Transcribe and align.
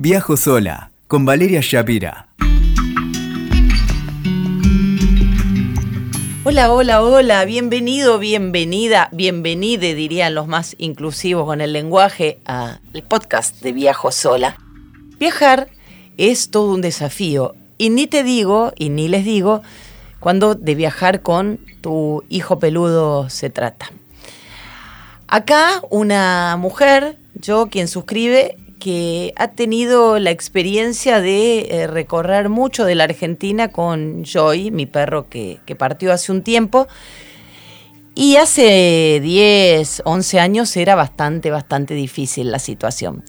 Viajo 0.00 0.36
sola 0.36 0.92
con 1.08 1.24
Valeria 1.24 1.58
Shapira. 1.60 2.28
Hola, 6.44 6.72
hola, 6.72 7.02
hola, 7.02 7.44
bienvenido, 7.44 8.20
bienvenida, 8.20 9.08
bienvenide, 9.10 9.96
dirían 9.96 10.36
los 10.36 10.46
más 10.46 10.76
inclusivos 10.78 11.46
con 11.46 11.60
el 11.60 11.72
lenguaje, 11.72 12.38
al 12.44 12.78
podcast 13.08 13.60
de 13.60 13.72
Viajo 13.72 14.12
sola. 14.12 14.56
Viajar 15.18 15.66
es 16.16 16.52
todo 16.52 16.72
un 16.72 16.80
desafío 16.80 17.56
y 17.76 17.90
ni 17.90 18.06
te 18.06 18.22
digo 18.22 18.72
y 18.76 18.90
ni 18.90 19.08
les 19.08 19.24
digo 19.24 19.62
cuando 20.20 20.54
de 20.54 20.76
viajar 20.76 21.22
con 21.22 21.58
tu 21.80 22.22
hijo 22.28 22.60
peludo 22.60 23.28
se 23.30 23.50
trata. 23.50 23.90
Acá 25.26 25.82
una 25.90 26.56
mujer, 26.56 27.18
yo 27.34 27.66
quien 27.66 27.88
suscribe, 27.88 28.56
que 28.78 29.32
ha 29.36 29.48
tenido 29.48 30.18
la 30.18 30.30
experiencia 30.30 31.20
de 31.20 31.60
eh, 31.70 31.86
recorrer 31.86 32.48
mucho 32.48 32.84
de 32.84 32.94
la 32.94 33.04
Argentina 33.04 33.68
con 33.68 34.24
Joy, 34.24 34.70
mi 34.70 34.86
perro 34.86 35.28
que, 35.28 35.60
partió 35.78 36.12
hace 36.12 36.32
un 36.32 36.42
tiempo. 36.42 36.86
Y 38.14 38.36
hace 38.36 39.20
10, 39.22 40.02
11 40.04 40.40
años 40.40 40.76
era 40.76 40.94
bastante, 40.94 41.50
bastante 41.50 41.94
difícil 41.94 42.50
la 42.50 42.58
situación. 42.58 43.22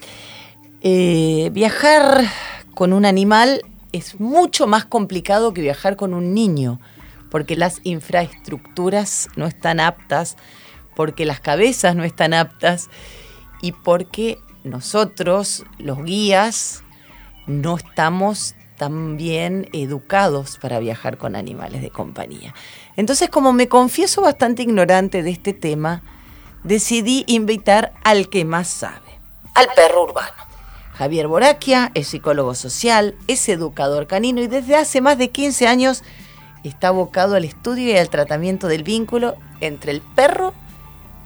Eh, 0.82 1.50
viajar 1.54 2.24
con 2.74 2.94
un 2.94 3.06
animal 3.06 3.62
es 3.92 4.20
mucho 4.20 4.66
más 4.68 4.86
complicado 4.86 5.54
que 5.54 5.62
viajar 5.62 5.96
con 5.96 6.14
un 6.14 6.34
niño, 6.34 6.80
porque 7.30 7.56
las 7.56 7.82
infraestructuras 7.84 9.28
no 9.36 9.46
están 9.46 9.80
aptas, 9.80 10.38
porque 10.96 11.26
las 11.26 11.40
cabezas 11.40 11.96
no 11.96 12.04
están 12.04 12.34
aptas 12.34 12.90
y 13.62 13.74
porque 13.74 14.40
nosotros, 14.70 15.66
los 15.78 16.04
guías, 16.04 16.84
no 17.48 17.78
estamos 17.78 18.56
tan 18.78 19.18
bien 19.18 19.68
educados 19.74 20.58
para 20.58 20.80
viajar 20.80 21.18
con 21.18 21.36
animales 21.36 21.82
de 21.82 21.90
compañía. 21.90 22.54
Entonces, 22.96 23.30
como 23.30 23.52
me 23.52 23.68
confieso 23.68 24.22
bastante 24.22 24.64
ignorante 24.64 25.22
de 25.22 25.32
este 25.32 25.54
tema, 25.54 26.02
decidí 26.64 27.26
invitar 27.28 27.94
al 28.04 28.30
que 28.30 28.46
más 28.46 28.68
sabe, 28.68 29.20
al 29.54 29.68
perro 29.76 30.04
urbano. 30.04 30.32
Javier 30.94 31.28
Boraquia 31.28 31.92
es 31.94 32.08
psicólogo 32.08 32.56
social, 32.56 33.16
es 33.28 33.48
educador 33.50 34.08
canino 34.08 34.42
y 34.42 34.48
desde 34.48 34.76
hace 34.76 35.02
más 35.02 35.18
de 35.18 35.30
15 35.30 35.68
años 35.68 36.04
está 36.64 36.90
abocado 36.90 37.36
al 37.36 37.46
estudio 37.46 37.92
y 37.92 37.98
al 37.98 38.10
tratamiento 38.10 38.68
del 38.68 38.84
vínculo 38.84 39.36
entre 39.62 39.92
el 39.92 40.02
perro 40.02 40.54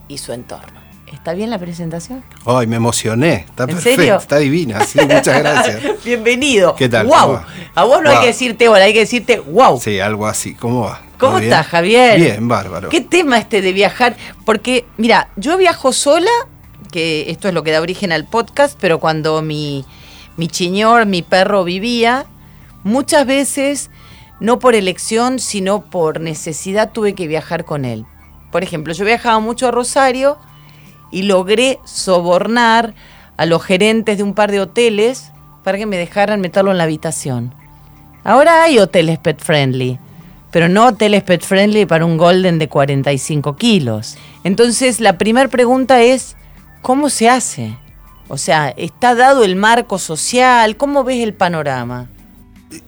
y 0.08 0.20
su 0.20 0.32
entorno. 0.34 0.83
¿Está 1.14 1.36
bien 1.36 1.52
la 1.52 1.60
presentación? 1.60 2.24
Ay, 2.44 2.66
me 2.66 2.78
emocioné. 2.78 3.46
Está 3.48 3.68
perfecto, 3.68 4.16
está 4.16 4.38
divina. 4.40 4.84
Sí, 4.84 5.00
muchas 5.00 5.40
gracias. 5.40 5.82
Bienvenido. 6.04 6.74
¿Qué 6.76 6.90
tal? 6.90 7.06
Wow. 7.06 7.40
A 7.76 7.84
vos 7.84 8.02
no 8.02 8.10
hay 8.10 8.20
que 8.20 8.26
decirte 8.26 8.68
hola, 8.68 8.86
hay 8.86 8.94
que 8.94 9.02
decirte 9.02 9.40
wow. 9.40 9.80
Sí, 9.80 10.00
algo 10.00 10.26
así. 10.26 10.56
¿Cómo 10.56 10.86
va? 10.86 11.04
¿Cómo 11.20 11.38
estás, 11.38 11.68
Javier? 11.68 12.20
Bien, 12.20 12.48
bárbaro. 12.48 12.90
¿Qué 12.90 13.00
tema 13.00 13.38
este 13.38 13.62
de 13.62 13.74
viajar? 13.74 14.18
Porque, 14.44 14.88
mira, 14.98 15.30
yo 15.36 15.56
viajo 15.56 15.94
sola, 15.94 16.32
que 16.92 17.30
esto 17.30 17.48
es 17.48 17.54
lo 17.54 17.62
que 17.62 17.72
da 17.72 17.82
origen 17.82 18.12
al 18.12 18.26
podcast, 18.26 18.76
pero 18.82 19.00
cuando 19.00 19.44
mi, 19.44 19.86
mi 20.36 20.48
chiñor, 20.48 21.06
mi 21.06 21.22
perro 21.22 21.64
vivía, 21.64 22.26
muchas 22.84 23.28
veces, 23.28 23.92
no 24.40 24.58
por 24.58 24.74
elección, 24.74 25.38
sino 25.38 25.86
por 25.86 26.20
necesidad, 26.20 26.92
tuve 26.92 27.14
que 27.14 27.28
viajar 27.28 27.66
con 27.66 27.86
él. 27.86 28.04
Por 28.52 28.64
ejemplo, 28.64 28.94
yo 28.94 29.06
viajaba 29.06 29.40
mucho 29.40 29.68
a 29.68 29.72
Rosario 29.72 30.40
y 31.14 31.24
logré 31.24 31.80
sobornar 31.86 32.96
a 33.38 33.46
los 33.46 33.64
gerentes 33.64 34.18
de 34.18 34.24
un 34.24 34.34
par 34.34 34.52
de 34.52 34.60
hoteles 34.60 35.32
para 35.64 35.78
que 35.78 35.86
me 35.86 35.98
dejaran 35.98 36.42
meterlo 36.42 36.72
en 36.72 36.80
la 36.80 36.84
habitación. 36.84 37.54
Ahora 38.24 38.64
hay 38.64 38.80
hoteles 38.80 39.20
pet 39.20 39.40
friendly, 39.42 40.00
pero 40.52 40.68
no 40.68 40.88
hoteles 40.88 41.24
pet 41.24 41.44
friendly 41.44 41.86
para 41.86 42.06
un 42.06 42.18
golden 42.18 42.58
de 42.58 42.68
45 42.68 43.56
kilos. 43.56 44.18
Entonces 44.44 45.00
la 45.00 45.18
primera 45.18 45.48
pregunta 45.50 46.02
es, 46.02 46.36
¿cómo 46.82 47.10
se 47.10 47.30
hace? 47.30 47.78
O 48.28 48.38
sea, 48.38 48.70
¿está 48.70 49.14
dado 49.14 49.44
el 49.44 49.56
marco 49.56 50.00
social? 50.00 50.78
¿Cómo 50.78 51.04
ves 51.04 51.22
el 51.22 51.34
panorama? 51.34 52.10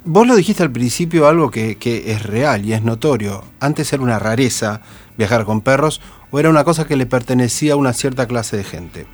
Vos 0.03 0.25
lo 0.25 0.35
dijiste 0.35 0.63
al 0.63 0.71
principio 0.71 1.27
algo 1.27 1.51
que, 1.51 1.77
que 1.77 2.11
es 2.11 2.23
real 2.23 2.65
y 2.65 2.73
es 2.73 2.81
notorio. 2.81 3.43
Antes 3.59 3.93
era 3.93 4.01
una 4.01 4.17
rareza 4.17 4.81
viajar 5.17 5.45
con 5.45 5.61
perros 5.61 6.01
o 6.31 6.39
era 6.39 6.49
una 6.49 6.63
cosa 6.63 6.85
que 6.85 6.95
le 6.95 7.05
pertenecía 7.05 7.73
a 7.73 7.75
una 7.77 7.93
cierta 7.93 8.27
clase 8.27 8.57
de 8.57 8.63
gente. 8.63 9.05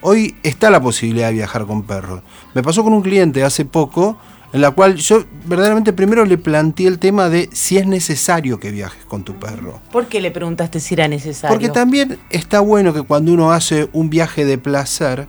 Hoy 0.00 0.36
está 0.42 0.70
la 0.70 0.80
posibilidad 0.80 1.28
de 1.28 1.34
viajar 1.34 1.66
con 1.66 1.82
perros. 1.82 2.22
Me 2.54 2.62
pasó 2.62 2.84
con 2.84 2.92
un 2.92 3.02
cliente 3.02 3.42
hace 3.42 3.64
poco 3.64 4.18
en 4.52 4.60
la 4.60 4.70
cual 4.70 4.94
yo 4.94 5.24
verdaderamente 5.46 5.92
primero 5.92 6.24
le 6.24 6.38
planteé 6.38 6.86
el 6.86 7.00
tema 7.00 7.28
de 7.28 7.50
si 7.52 7.76
es 7.76 7.88
necesario 7.88 8.60
que 8.60 8.70
viajes 8.70 9.04
con 9.04 9.24
tu 9.24 9.34
perro. 9.34 9.80
¿Por 9.90 10.06
qué 10.06 10.20
le 10.20 10.30
preguntaste 10.30 10.78
si 10.78 10.94
era 10.94 11.08
necesario? 11.08 11.52
Porque 11.52 11.70
también 11.70 12.18
está 12.30 12.60
bueno 12.60 12.94
que 12.94 13.02
cuando 13.02 13.32
uno 13.32 13.50
hace 13.50 13.88
un 13.92 14.10
viaje 14.10 14.44
de 14.44 14.56
placer 14.56 15.26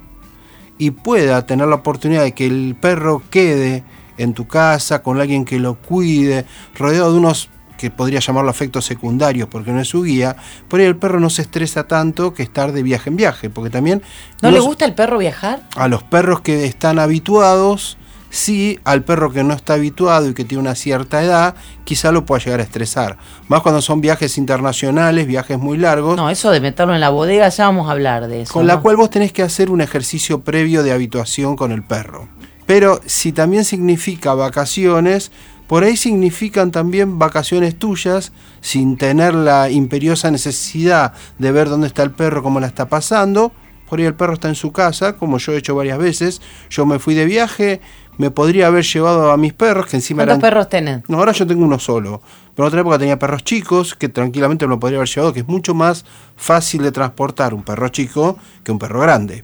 y 0.77 0.91
pueda 0.91 1.45
tener 1.47 1.67
la 1.67 1.75
oportunidad 1.75 2.21
de 2.21 2.33
que 2.33 2.45
el 2.45 2.75
perro 2.79 3.23
quede 3.31 3.83
en 4.17 4.33
tu 4.33 4.45
casa 4.47 5.01
con 5.01 5.19
alguien 5.19 5.43
que 5.43 5.57
lo 5.57 5.75
cuide, 5.75 6.45
rodeado 6.75 7.11
de 7.11 7.17
unos 7.17 7.49
que 7.77 7.91
podría 7.91 8.19
llamarlo 8.19 8.51
efectos 8.51 8.85
secundarios 8.85 9.47
porque 9.49 9.71
no 9.71 9.81
es 9.81 9.87
su 9.87 10.03
guía, 10.03 10.35
por 10.67 10.79
ahí 10.79 10.85
el 10.85 10.97
perro 10.97 11.19
no 11.19 11.29
se 11.29 11.41
estresa 11.41 11.85
tanto 11.87 12.33
que 12.33 12.43
estar 12.43 12.71
de 12.71 12.83
viaje 12.83 13.09
en 13.09 13.15
viaje, 13.15 13.49
porque 13.49 13.69
también... 13.69 14.01
¿No 14.41 14.51
le 14.51 14.59
gusta 14.59 14.85
el 14.85 14.93
perro 14.93 15.17
viajar? 15.17 15.61
A 15.75 15.87
los 15.87 16.03
perros 16.03 16.41
que 16.41 16.65
están 16.65 16.99
habituados, 16.99 17.97
sí, 18.29 18.79
al 18.83 19.03
perro 19.03 19.31
que 19.31 19.43
no 19.43 19.53
está 19.53 19.73
habituado 19.73 20.29
y 20.29 20.33
que 20.33 20.43
tiene 20.45 20.61
una 20.61 20.75
cierta 20.75 21.23
edad, 21.23 21.55
quizá 21.83 22.11
lo 22.11 22.25
pueda 22.25 22.43
llegar 22.43 22.59
a 22.59 22.63
estresar. 22.63 23.17
Más 23.47 23.61
cuando 23.61 23.81
son 23.81 24.01
viajes 24.01 24.37
internacionales, 24.37 25.25
viajes 25.27 25.57
muy 25.57 25.77
largos. 25.77 26.17
No, 26.17 26.29
eso 26.29 26.51
de 26.51 26.59
meterlo 26.59 26.93
en 26.93 26.99
la 26.99 27.09
bodega, 27.09 27.47
ya 27.49 27.65
vamos 27.65 27.87
a 27.87 27.91
hablar 27.91 28.27
de 28.27 28.41
eso. 28.41 28.53
Con 28.53 28.67
la 28.67 28.79
cual 28.81 28.97
vos 28.97 29.09
tenés 29.09 29.31
que 29.31 29.41
hacer 29.41 29.71
un 29.71 29.81
ejercicio 29.81 30.41
previo 30.41 30.83
de 30.83 30.91
habituación 30.91 31.55
con 31.55 31.71
el 31.71 31.83
perro. 31.83 32.27
Pero 32.65 32.99
si 33.05 33.31
también 33.31 33.63
significa 33.63 34.33
vacaciones, 34.33 35.31
por 35.67 35.83
ahí 35.83 35.97
significan 35.97 36.71
también 36.71 37.17
vacaciones 37.17 37.77
tuyas 37.77 38.31
sin 38.61 38.97
tener 38.97 39.33
la 39.33 39.69
imperiosa 39.69 40.29
necesidad 40.29 41.13
de 41.39 41.51
ver 41.51 41.69
dónde 41.69 41.87
está 41.87 42.03
el 42.03 42.11
perro, 42.11 42.43
cómo 42.43 42.59
la 42.59 42.67
está 42.67 42.87
pasando. 42.87 43.51
Por 43.89 43.99
ahí 43.99 44.05
el 44.05 44.15
perro 44.15 44.33
está 44.33 44.47
en 44.47 44.55
su 44.55 44.71
casa, 44.71 45.13
como 45.13 45.37
yo 45.37 45.53
he 45.53 45.57
hecho 45.57 45.75
varias 45.75 45.97
veces. 45.97 46.41
Yo 46.69 46.85
me 46.85 46.99
fui 46.99 47.13
de 47.13 47.25
viaje, 47.25 47.81
me 48.17 48.31
podría 48.31 48.67
haber 48.67 48.83
llevado 48.83 49.31
a 49.31 49.37
mis 49.37 49.53
perros, 49.53 49.87
que 49.87 49.97
encima 49.97 50.23
¿Cuántos 50.23 50.41
perros 50.41 50.69
tenés? 50.69 51.07
No, 51.07 51.17
ahora 51.17 51.31
yo 51.33 51.45
tengo 51.45 51.63
uno 51.63 51.79
solo. 51.79 52.21
Pero 52.55 52.65
en 52.65 52.67
otra 52.67 52.81
época 52.81 52.99
tenía 52.99 53.19
perros 53.19 53.43
chicos, 53.43 53.95
que 53.95 54.09
tranquilamente 54.09 54.65
me 54.65 54.71
lo 54.71 54.79
podría 54.79 54.99
haber 54.99 55.09
llevado, 55.09 55.33
que 55.33 55.41
es 55.41 55.47
mucho 55.47 55.73
más 55.73 56.05
fácil 56.35 56.83
de 56.83 56.91
transportar 56.91 57.53
un 57.53 57.63
perro 57.63 57.89
chico 57.89 58.37
que 58.63 58.71
un 58.71 58.79
perro 58.79 59.01
grande. 59.01 59.43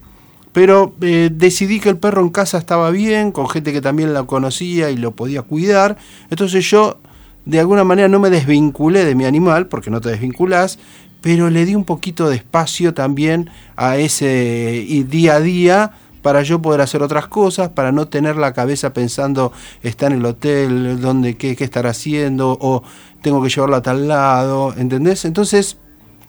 Pero 0.52 0.94
eh, 1.00 1.30
decidí 1.32 1.80
que 1.80 1.88
el 1.88 1.96
perro 1.96 2.22
en 2.22 2.30
casa 2.30 2.58
estaba 2.58 2.90
bien, 2.90 3.32
con 3.32 3.48
gente 3.48 3.72
que 3.72 3.80
también 3.80 4.12
lo 4.12 4.26
conocía 4.26 4.90
y 4.90 4.96
lo 4.96 5.12
podía 5.12 5.42
cuidar. 5.42 5.96
Entonces 6.30 6.68
yo 6.70 6.98
de 7.44 7.58
alguna 7.58 7.84
manera 7.84 8.08
no 8.08 8.20
me 8.20 8.30
desvinculé 8.30 9.04
de 9.04 9.14
mi 9.14 9.24
animal, 9.24 9.66
porque 9.66 9.90
no 9.90 10.00
te 10.00 10.10
desvinculás, 10.10 10.78
pero 11.20 11.50
le 11.50 11.64
di 11.64 11.74
un 11.74 11.84
poquito 11.84 12.28
de 12.28 12.36
espacio 12.36 12.94
también 12.94 13.50
a 13.76 13.96
ese 13.96 15.04
día 15.08 15.36
a 15.36 15.40
día 15.40 15.92
para 16.22 16.42
yo 16.42 16.62
poder 16.62 16.80
hacer 16.80 17.02
otras 17.02 17.26
cosas, 17.26 17.70
para 17.70 17.90
no 17.90 18.06
tener 18.06 18.36
la 18.36 18.52
cabeza 18.52 18.92
pensando 18.92 19.52
está 19.82 20.06
en 20.06 20.12
el 20.14 20.24
hotel, 20.24 21.00
dónde, 21.00 21.36
qué, 21.36 21.56
qué 21.56 21.64
estará 21.64 21.90
haciendo, 21.90 22.56
o 22.60 22.84
tengo 23.22 23.42
que 23.42 23.48
llevarlo 23.48 23.76
a 23.76 23.82
tal 23.82 24.06
lado, 24.06 24.72
¿entendés? 24.76 25.24
Entonces 25.24 25.78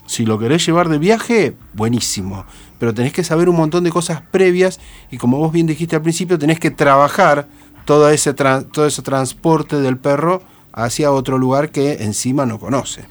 si 0.06 0.26
lo 0.26 0.38
querés 0.40 0.66
llevar 0.66 0.90
de 0.90 0.98
viaje, 0.98 1.56
buenísimo. 1.74 2.46
Pero 2.80 2.94
tenés 2.94 3.14
que 3.14 3.24
saber 3.24 3.50
un 3.50 3.56
montón 3.56 3.84
de 3.84 3.92
cosas 3.92 4.22
previas 4.22 4.80
y 5.10 5.18
como 5.18 5.38
vos 5.38 5.52
bien 5.52 5.68
dijiste 5.68 5.96
al 5.96 6.02
principio, 6.02 6.38
tenés 6.38 6.60
que 6.60 6.72
trabajar 6.72 7.48
todo 7.86 8.10
ese, 8.10 8.34
todo 8.34 8.86
ese 8.86 9.02
transporte 9.02 9.78
del 9.78 9.98
perro 9.98 10.42
hacia 10.72 11.12
otro 11.12 11.38
lugar 11.38 11.70
que 11.70 12.04
encima 12.04 12.46
no 12.46 12.60
conoce. 12.60 13.06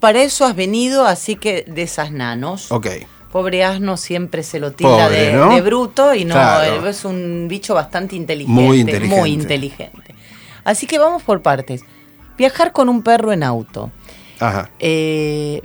Para 0.00 0.22
eso 0.22 0.44
has 0.44 0.54
venido, 0.54 1.04
así 1.04 1.36
que 1.36 1.64
de 1.66 1.82
esas 1.82 2.12
nanos. 2.12 2.70
Ok. 2.70 2.86
Pobre 3.32 3.64
asno 3.64 3.96
siempre 3.96 4.42
se 4.42 4.58
lo 4.58 4.72
tira 4.72 5.10
de, 5.10 5.60
bruto 5.60 6.14
y 6.14 6.24
no, 6.24 6.62
es 6.62 7.04
un 7.04 7.46
bicho 7.48 7.74
bastante 7.74 8.16
inteligente. 8.16 8.62
Muy 8.62 8.80
inteligente. 8.80 9.20
Muy 9.20 9.32
inteligente. 9.32 10.14
Así 10.64 10.86
que 10.86 10.98
vamos 10.98 11.22
por 11.22 11.42
partes. 11.42 11.82
Viajar 12.38 12.72
con 12.72 12.88
un 12.88 13.02
perro 13.02 13.32
en 13.32 13.42
auto. 13.42 13.90
Ajá. 14.40 14.70
Eh, 14.78 15.60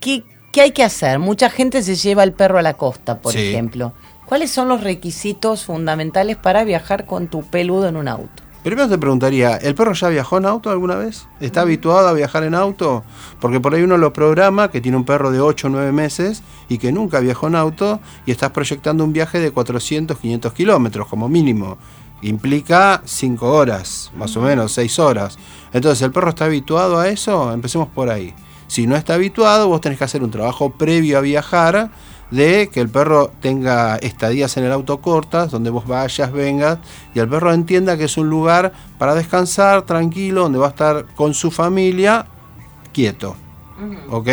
¿qué, 0.00 0.24
hay 0.60 0.72
que 0.72 0.84
hacer? 0.84 1.18
Mucha 1.18 1.50
gente 1.50 1.82
se 1.82 1.94
lleva 1.94 2.24
el 2.24 2.32
perro 2.32 2.58
a 2.58 2.62
la 2.62 2.74
costa, 2.74 3.20
por 3.20 3.36
ejemplo. 3.36 3.92
¿Cuáles 4.26 4.50
son 4.50 4.68
los 4.68 4.82
requisitos 4.82 5.64
fundamentales 5.64 6.36
para 6.36 6.64
viajar 6.64 7.04
con 7.04 7.28
tu 7.28 7.42
peludo 7.42 7.88
en 7.88 7.96
un 7.96 8.06
auto? 8.06 8.42
Primero 8.62 8.90
te 8.90 8.98
preguntaría, 8.98 9.56
¿el 9.56 9.74
perro 9.74 9.94
ya 9.94 10.08
viajó 10.10 10.36
en 10.36 10.44
auto 10.44 10.70
alguna 10.70 10.96
vez? 10.96 11.26
¿Está 11.40 11.62
habituado 11.62 12.06
a 12.06 12.12
viajar 12.12 12.44
en 12.44 12.54
auto? 12.54 13.02
Porque 13.40 13.58
por 13.58 13.74
ahí 13.74 13.82
uno 13.82 13.96
lo 13.96 14.12
programa 14.12 14.70
que 14.70 14.82
tiene 14.82 14.98
un 14.98 15.06
perro 15.06 15.30
de 15.30 15.40
8 15.40 15.66
o 15.66 15.70
9 15.70 15.92
meses 15.92 16.42
y 16.68 16.76
que 16.76 16.92
nunca 16.92 17.20
viajó 17.20 17.46
en 17.46 17.54
auto 17.54 18.00
y 18.26 18.32
estás 18.32 18.50
proyectando 18.50 19.02
un 19.02 19.14
viaje 19.14 19.40
de 19.40 19.50
400, 19.50 20.18
500 20.18 20.52
kilómetros 20.52 21.08
como 21.08 21.26
mínimo. 21.30 21.78
Implica 22.20 23.00
5 23.02 23.50
horas, 23.50 24.12
más 24.14 24.36
o 24.36 24.42
menos, 24.42 24.72
6 24.72 24.98
horas. 24.98 25.38
Entonces, 25.72 26.02
¿el 26.02 26.12
perro 26.12 26.28
está 26.28 26.44
habituado 26.44 26.98
a 26.98 27.08
eso? 27.08 27.54
Empecemos 27.54 27.88
por 27.88 28.10
ahí. 28.10 28.34
Si 28.70 28.86
no 28.86 28.94
está 28.94 29.14
habituado, 29.14 29.66
vos 29.66 29.80
tenés 29.80 29.98
que 29.98 30.04
hacer 30.04 30.22
un 30.22 30.30
trabajo 30.30 30.70
previo 30.70 31.18
a 31.18 31.20
viajar 31.20 31.90
de 32.30 32.70
que 32.72 32.80
el 32.80 32.88
perro 32.88 33.32
tenga 33.40 33.96
estadías 33.96 34.56
en 34.58 34.62
el 34.62 34.70
auto 34.70 35.00
cortas, 35.00 35.50
donde 35.50 35.70
vos 35.70 35.88
vayas, 35.88 36.30
vengas, 36.30 36.78
y 37.12 37.18
el 37.18 37.28
perro 37.28 37.52
entienda 37.52 37.96
que 37.96 38.04
es 38.04 38.16
un 38.16 38.30
lugar 38.30 38.72
para 38.96 39.16
descansar, 39.16 39.82
tranquilo, 39.82 40.42
donde 40.42 40.60
va 40.60 40.66
a 40.66 40.70
estar 40.70 41.06
con 41.16 41.34
su 41.34 41.50
familia, 41.50 42.26
quieto. 42.92 43.34
¿Ok? 44.08 44.28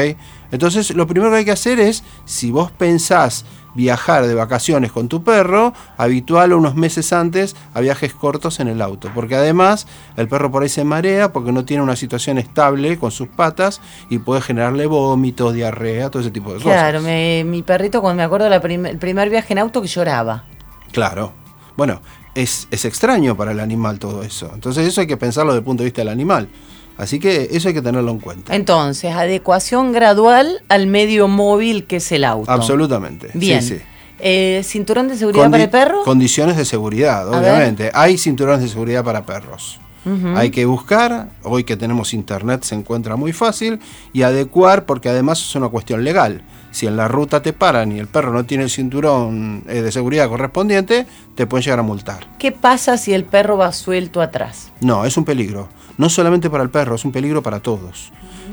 Entonces, 0.52 0.94
lo 0.94 1.08
primero 1.08 1.32
que 1.32 1.38
hay 1.38 1.46
que 1.46 1.52
hacer 1.52 1.80
es, 1.80 2.04
si 2.26 2.52
vos 2.52 2.70
pensás 2.70 3.44
viajar 3.78 4.26
de 4.26 4.34
vacaciones 4.34 4.92
con 4.92 5.08
tu 5.08 5.24
perro, 5.24 5.72
habitual 5.98 6.52
unos 6.54 6.76
meses 6.76 7.14
antes 7.14 7.56
a 7.76 7.80
viajes 7.80 8.12
cortos 8.14 8.60
en 8.60 8.68
el 8.68 8.82
auto, 8.82 9.10
porque 9.14 9.36
además 9.36 9.88
el 10.18 10.28
perro 10.28 10.52
por 10.52 10.64
ahí 10.64 10.70
se 10.70 10.84
marea 10.84 11.32
porque 11.32 11.52
no 11.52 11.64
tiene 11.64 11.84
una 11.84 11.96
situación 11.96 12.40
estable 12.40 12.98
con 12.98 13.12
sus 13.12 13.28
patas 13.28 13.80
y 14.10 14.18
puede 14.18 14.42
generarle 14.42 14.88
vómitos, 14.88 15.54
diarrea, 15.54 16.10
todo 16.10 16.22
ese 16.24 16.32
tipo 16.32 16.50
de 16.50 16.56
cosas. 16.58 16.74
Claro, 16.74 17.02
me- 17.02 17.44
mi 17.46 17.62
perrito, 17.62 18.02
cuando 18.02 18.18
me 18.18 18.24
acuerdo 18.24 18.50
del 18.50 18.98
primer 18.98 19.30
viaje 19.30 19.54
en 19.54 19.60
auto, 19.60 19.82
que 19.82 19.88
lloraba. 19.88 20.44
Claro. 20.92 21.32
Bueno, 21.76 22.02
es, 22.34 22.68
es 22.72 22.84
extraño 22.86 23.38
para 23.38 23.52
el 23.52 23.60
animal 23.60 24.00
todo 24.00 24.24
eso. 24.24 24.50
Entonces 24.54 24.88
eso 24.88 25.02
hay 25.02 25.08
que 25.08 25.18
pensarlo 25.18 25.52
desde 25.52 25.60
el 25.60 25.66
punto 25.66 25.84
de 25.84 25.86
vista 25.90 26.02
del 26.02 26.10
animal. 26.10 26.50
Así 26.98 27.20
que 27.20 27.50
eso 27.52 27.68
hay 27.68 27.74
que 27.74 27.82
tenerlo 27.82 28.12
en 28.12 28.20
cuenta. 28.20 28.56
Entonces, 28.56 29.14
adecuación 29.14 29.92
gradual 29.92 30.62
al 30.70 30.88
medio 30.88 31.28
móvil 31.28 31.86
que 31.86 31.98
es 31.98 32.12
el 32.12 32.24
auto. 32.24 32.52
Absolutamente. 32.52 33.30
Bien. 33.34 33.62
Sí, 33.62 33.76
sí. 33.78 33.82
Eh, 34.20 34.62
¿Cinturón 34.64 35.08
de 35.08 35.16
seguridad 35.16 35.46
Condi- 35.46 35.52
para 35.52 35.64
el 35.64 35.70
perro? 35.70 36.04
Condiciones 36.04 36.58
de 36.58 36.66
seguridad, 36.66 37.28
A 37.32 37.40
ver. 37.40 37.52
obviamente. 37.54 37.92
Hay 37.94 38.18
cinturones 38.18 38.62
de 38.62 38.68
seguridad 38.68 39.04
para 39.04 39.26
perros. 39.26 39.80
Hay 40.38 40.52
que 40.52 40.64
buscar, 40.66 41.28
hoy 41.44 41.66
que 41.66 41.76
tenemos 41.76 42.14
internet 42.14 42.64
se 42.64 42.76
encuentra 42.76 43.18
muy 43.18 43.34
fácil, 43.34 43.82
y 44.14 44.22
adecuar 44.22 44.86
porque 44.86 45.10
además 45.10 45.42
es 45.42 45.54
una 45.56 45.68
cuestión 45.68 46.06
legal. 46.06 46.44
Si 46.72 46.88
en 46.88 46.96
la 46.96 47.10
ruta 47.10 47.42
te 47.42 47.52
paran 47.52 47.92
y 47.92 48.00
el 48.00 48.08
perro 48.08 48.32
no 48.32 48.46
tiene 48.46 48.64
el 48.64 48.70
cinturón 48.70 49.66
eh, 49.68 49.82
de 49.82 49.92
seguridad 49.92 50.30
correspondiente, 50.30 51.06
te 51.36 51.46
pueden 51.46 51.66
llegar 51.66 51.80
a 51.80 51.84
multar. 51.84 52.26
¿Qué 52.40 52.54
pasa 52.54 52.96
si 52.98 53.14
el 53.14 53.26
perro 53.26 53.58
va 53.58 53.74
suelto 53.74 54.22
atrás? 54.22 54.72
No, 54.80 55.04
es 55.04 55.18
un 55.18 55.26
peligro. 55.26 55.68
No 55.98 56.10
solamente 56.10 56.50
para 56.50 56.64
el 56.64 56.70
perro, 56.70 56.96
es 56.96 57.06
un 57.06 57.12
peligro 57.12 57.42
para 57.42 57.60
todos. 57.60 58.12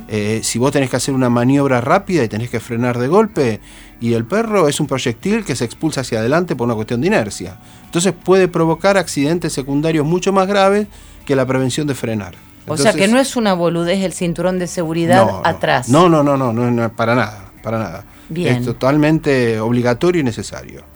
Eh, 0.09 0.41
si 0.43 0.59
vos 0.59 0.73
tenés 0.73 0.91
que 0.91 0.97
hacer 0.97 1.15
una 1.15 1.31
maniobra 1.31 1.81
rápida 1.81 2.25
y 2.25 2.29
tenés 2.29 2.51
que 2.51 2.61
frenar 2.61 2.99
de 2.99 3.09
golpe, 3.09 3.61
y 4.01 4.15
el 4.15 4.25
perro 4.25 4.69
es 4.69 4.81
un 4.81 4.87
proyectil 4.87 5.45
que 5.45 5.57
se 5.57 5.65
expulsa 5.65 6.03
hacia 6.03 6.19
adelante 6.19 6.57
por 6.57 6.67
una 6.67 6.75
cuestión 6.75 7.01
de 7.01 7.07
inercia. 7.07 7.59
Entonces 7.85 8.13
puede 8.13 8.49
provocar 8.49 8.97
accidentes 8.97 9.53
secundarios 9.53 10.05
mucho 10.07 10.33
más 10.33 10.47
graves 10.47 10.89
que 11.25 11.37
la 11.37 11.47
prevención 11.47 11.87
de 11.87 11.95
frenar. 11.95 12.35
o 12.67 12.77
sea 12.77 12.93
que 12.93 13.09
no 13.09 13.19
es 13.19 13.37
una 13.37 13.55
boludez 13.55 14.03
el 14.03 14.13
cinturón 14.13 14.59
de 14.59 14.67
seguridad 14.67 15.27
no. 15.27 15.43
atrás. 15.45 15.89
No, 15.89 16.09
no, 16.09 16.23
no, 16.23 16.37
no, 16.37 16.53
no, 16.53 16.71
no, 16.71 16.93
para 16.93 17.15
nada, 17.15 17.53
para 17.63 17.79
nada. 17.79 18.05
Bien. 18.29 18.57
Es 18.57 18.65
totalmente 18.65 19.61
obligatorio 19.61 20.21
y 20.21 20.25
necesario. 20.25 20.94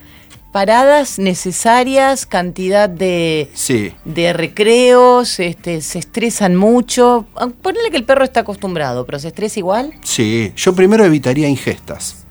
Paradas 0.52 1.18
necesarias, 1.18 2.24
cantidad 2.24 2.88
de, 2.88 3.50
Sí. 3.54 3.92
de 4.04 4.32
recreos, 4.32 5.38
este, 5.40 5.80
se 5.82 5.98
estresan 5.98 6.56
mucho. 6.56 7.26
Ponele 7.62 7.90
que 7.90 7.98
el 7.98 8.04
perro 8.04 8.24
está 8.24 8.40
acostumbrado, 8.40 9.04
pero 9.04 9.18
se 9.18 9.28
estresa 9.28 9.58
igual. 9.60 9.92
Sí, 10.02 10.52
yo 10.56 10.74
primero 10.74 11.04
evitaría 11.04 11.48
ingestas. 11.48 12.24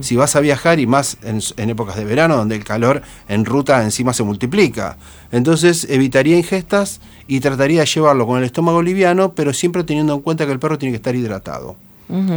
Si 0.00 0.16
vas 0.16 0.34
a 0.34 0.40
viajar 0.40 0.80
y 0.80 0.88
más 0.88 1.18
en, 1.22 1.40
en 1.56 1.70
épocas 1.70 1.94
de 1.94 2.04
verano 2.04 2.36
donde 2.36 2.56
el 2.56 2.64
calor 2.64 3.00
en 3.28 3.44
ruta 3.44 3.80
encima 3.84 4.12
se 4.12 4.24
multiplica. 4.24 4.96
Entonces 5.30 5.86
evitaría 5.88 6.36
ingestas 6.36 7.00
y 7.28 7.38
trataría 7.38 7.82
de 7.82 7.86
llevarlo 7.86 8.26
con 8.26 8.38
el 8.38 8.44
estómago 8.44 8.82
liviano, 8.82 9.34
pero 9.34 9.52
siempre 9.52 9.84
teniendo 9.84 10.14
en 10.14 10.20
cuenta 10.20 10.46
que 10.46 10.52
el 10.52 10.58
perro 10.58 10.78
tiene 10.78 10.90
que 10.92 10.96
estar 10.96 11.14
hidratado. 11.14 11.76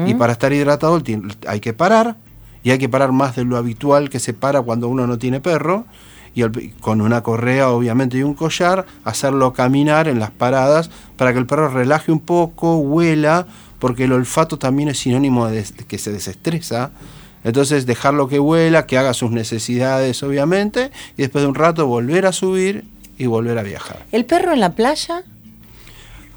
Y 0.05 0.13
para 0.13 0.33
estar 0.33 0.53
hidratado 0.53 1.01
hay 1.47 1.59
que 1.59 1.73
parar, 1.73 2.15
y 2.65 2.71
hay 2.71 2.79
que 2.79 2.89
parar 2.89 3.13
más 3.13 3.37
de 3.37 3.45
lo 3.45 3.55
habitual 3.55 4.09
que 4.09 4.19
se 4.19 4.33
para 4.33 4.61
cuando 4.61 4.89
uno 4.89 5.07
no 5.07 5.17
tiene 5.17 5.39
perro, 5.39 5.85
y 6.33 6.41
el- 6.41 6.73
con 6.81 6.99
una 6.99 7.21
correa 7.23 7.69
obviamente 7.69 8.17
y 8.17 8.23
un 8.23 8.33
collar, 8.33 8.85
hacerlo 9.05 9.53
caminar 9.53 10.09
en 10.09 10.19
las 10.19 10.31
paradas 10.31 10.89
para 11.15 11.31
que 11.31 11.39
el 11.39 11.45
perro 11.45 11.69
relaje 11.69 12.11
un 12.11 12.19
poco, 12.19 12.75
huela, 12.77 13.45
porque 13.79 14.05
el 14.05 14.11
olfato 14.11 14.57
también 14.57 14.89
es 14.89 14.97
sinónimo 14.99 15.47
de, 15.47 15.61
de 15.61 15.83
que 15.87 15.97
se 15.97 16.11
desestresa. 16.11 16.91
Entonces 17.43 17.85
dejarlo 17.85 18.27
que 18.27 18.39
huela, 18.39 18.87
que 18.87 18.97
haga 18.97 19.13
sus 19.13 19.29
necesidades 19.31 20.23
obviamente, 20.23 20.91
y 21.15 21.21
después 21.21 21.43
de 21.43 21.47
un 21.49 21.55
rato 21.55 21.85
volver 21.85 22.25
a 22.25 22.31
subir 22.33 22.83
y 23.19 23.27
volver 23.27 23.57
a 23.59 23.63
viajar. 23.63 24.03
¿El 24.11 24.25
perro 24.25 24.51
en 24.53 24.59
la 24.59 24.71
playa? 24.71 25.21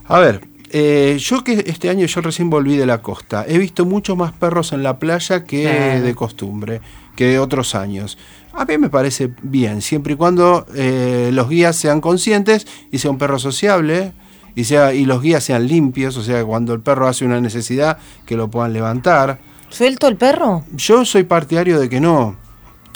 A 0.06 0.18
ver, 0.18 0.42
eh, 0.70 1.16
yo 1.18 1.44
que 1.44 1.64
este 1.66 1.90
año 1.90 2.06
yo 2.06 2.20
recién 2.20 2.50
volví 2.50 2.76
de 2.76 2.86
la 2.86 3.02
costa, 3.02 3.44
he 3.46 3.58
visto 3.58 3.84
muchos 3.84 4.16
más 4.16 4.32
perros 4.32 4.72
en 4.72 4.82
la 4.82 4.98
playa 4.98 5.44
que 5.44 5.68
de 6.00 6.14
costumbre, 6.14 6.80
que 7.16 7.26
de 7.26 7.38
otros 7.38 7.74
años. 7.74 8.18
A 8.52 8.64
mí 8.64 8.76
me 8.78 8.90
parece 8.90 9.30
bien, 9.42 9.82
siempre 9.82 10.14
y 10.14 10.16
cuando 10.16 10.66
eh, 10.74 11.30
los 11.32 11.48
guías 11.48 11.76
sean 11.76 12.00
conscientes 12.00 12.66
y 12.90 12.98
sea 12.98 13.10
un 13.10 13.18
perro 13.18 13.38
sociable 13.38 14.12
y, 14.54 14.64
sea, 14.64 14.92
y 14.92 15.04
los 15.04 15.22
guías 15.22 15.44
sean 15.44 15.68
limpios, 15.68 16.16
o 16.16 16.22
sea, 16.22 16.44
cuando 16.44 16.74
el 16.74 16.80
perro 16.80 17.06
hace 17.06 17.24
una 17.24 17.40
necesidad, 17.40 17.98
que 18.26 18.36
lo 18.36 18.48
puedan 18.48 18.72
levantar. 18.72 19.38
¿Suelto 19.68 20.08
el 20.08 20.16
perro? 20.16 20.64
Yo 20.72 21.04
soy 21.04 21.24
partidario 21.24 21.78
de 21.78 21.88
que 21.88 22.00
no. 22.00 22.36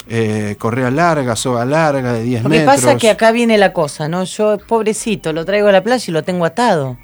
Eh, 0.09 0.57
correa 0.59 0.91
larga, 0.91 1.37
soga 1.37 1.63
larga 1.63 2.11
de 2.11 2.23
10 2.23 2.43
Lo 2.43 2.49
que 2.49 2.57
metros. 2.57 2.75
pasa 2.75 2.91
es 2.93 2.97
que 2.97 3.09
acá 3.09 3.31
viene 3.31 3.57
la 3.57 3.71
cosa, 3.71 4.09
¿no? 4.09 4.25
Yo, 4.25 4.57
pobrecito, 4.67 5.31
lo 5.31 5.45
traigo 5.45 5.69
a 5.69 5.71
la 5.71 5.81
playa 5.81 6.03
y 6.05 6.11
lo 6.11 6.23
tengo 6.23 6.43
atado. 6.43 6.97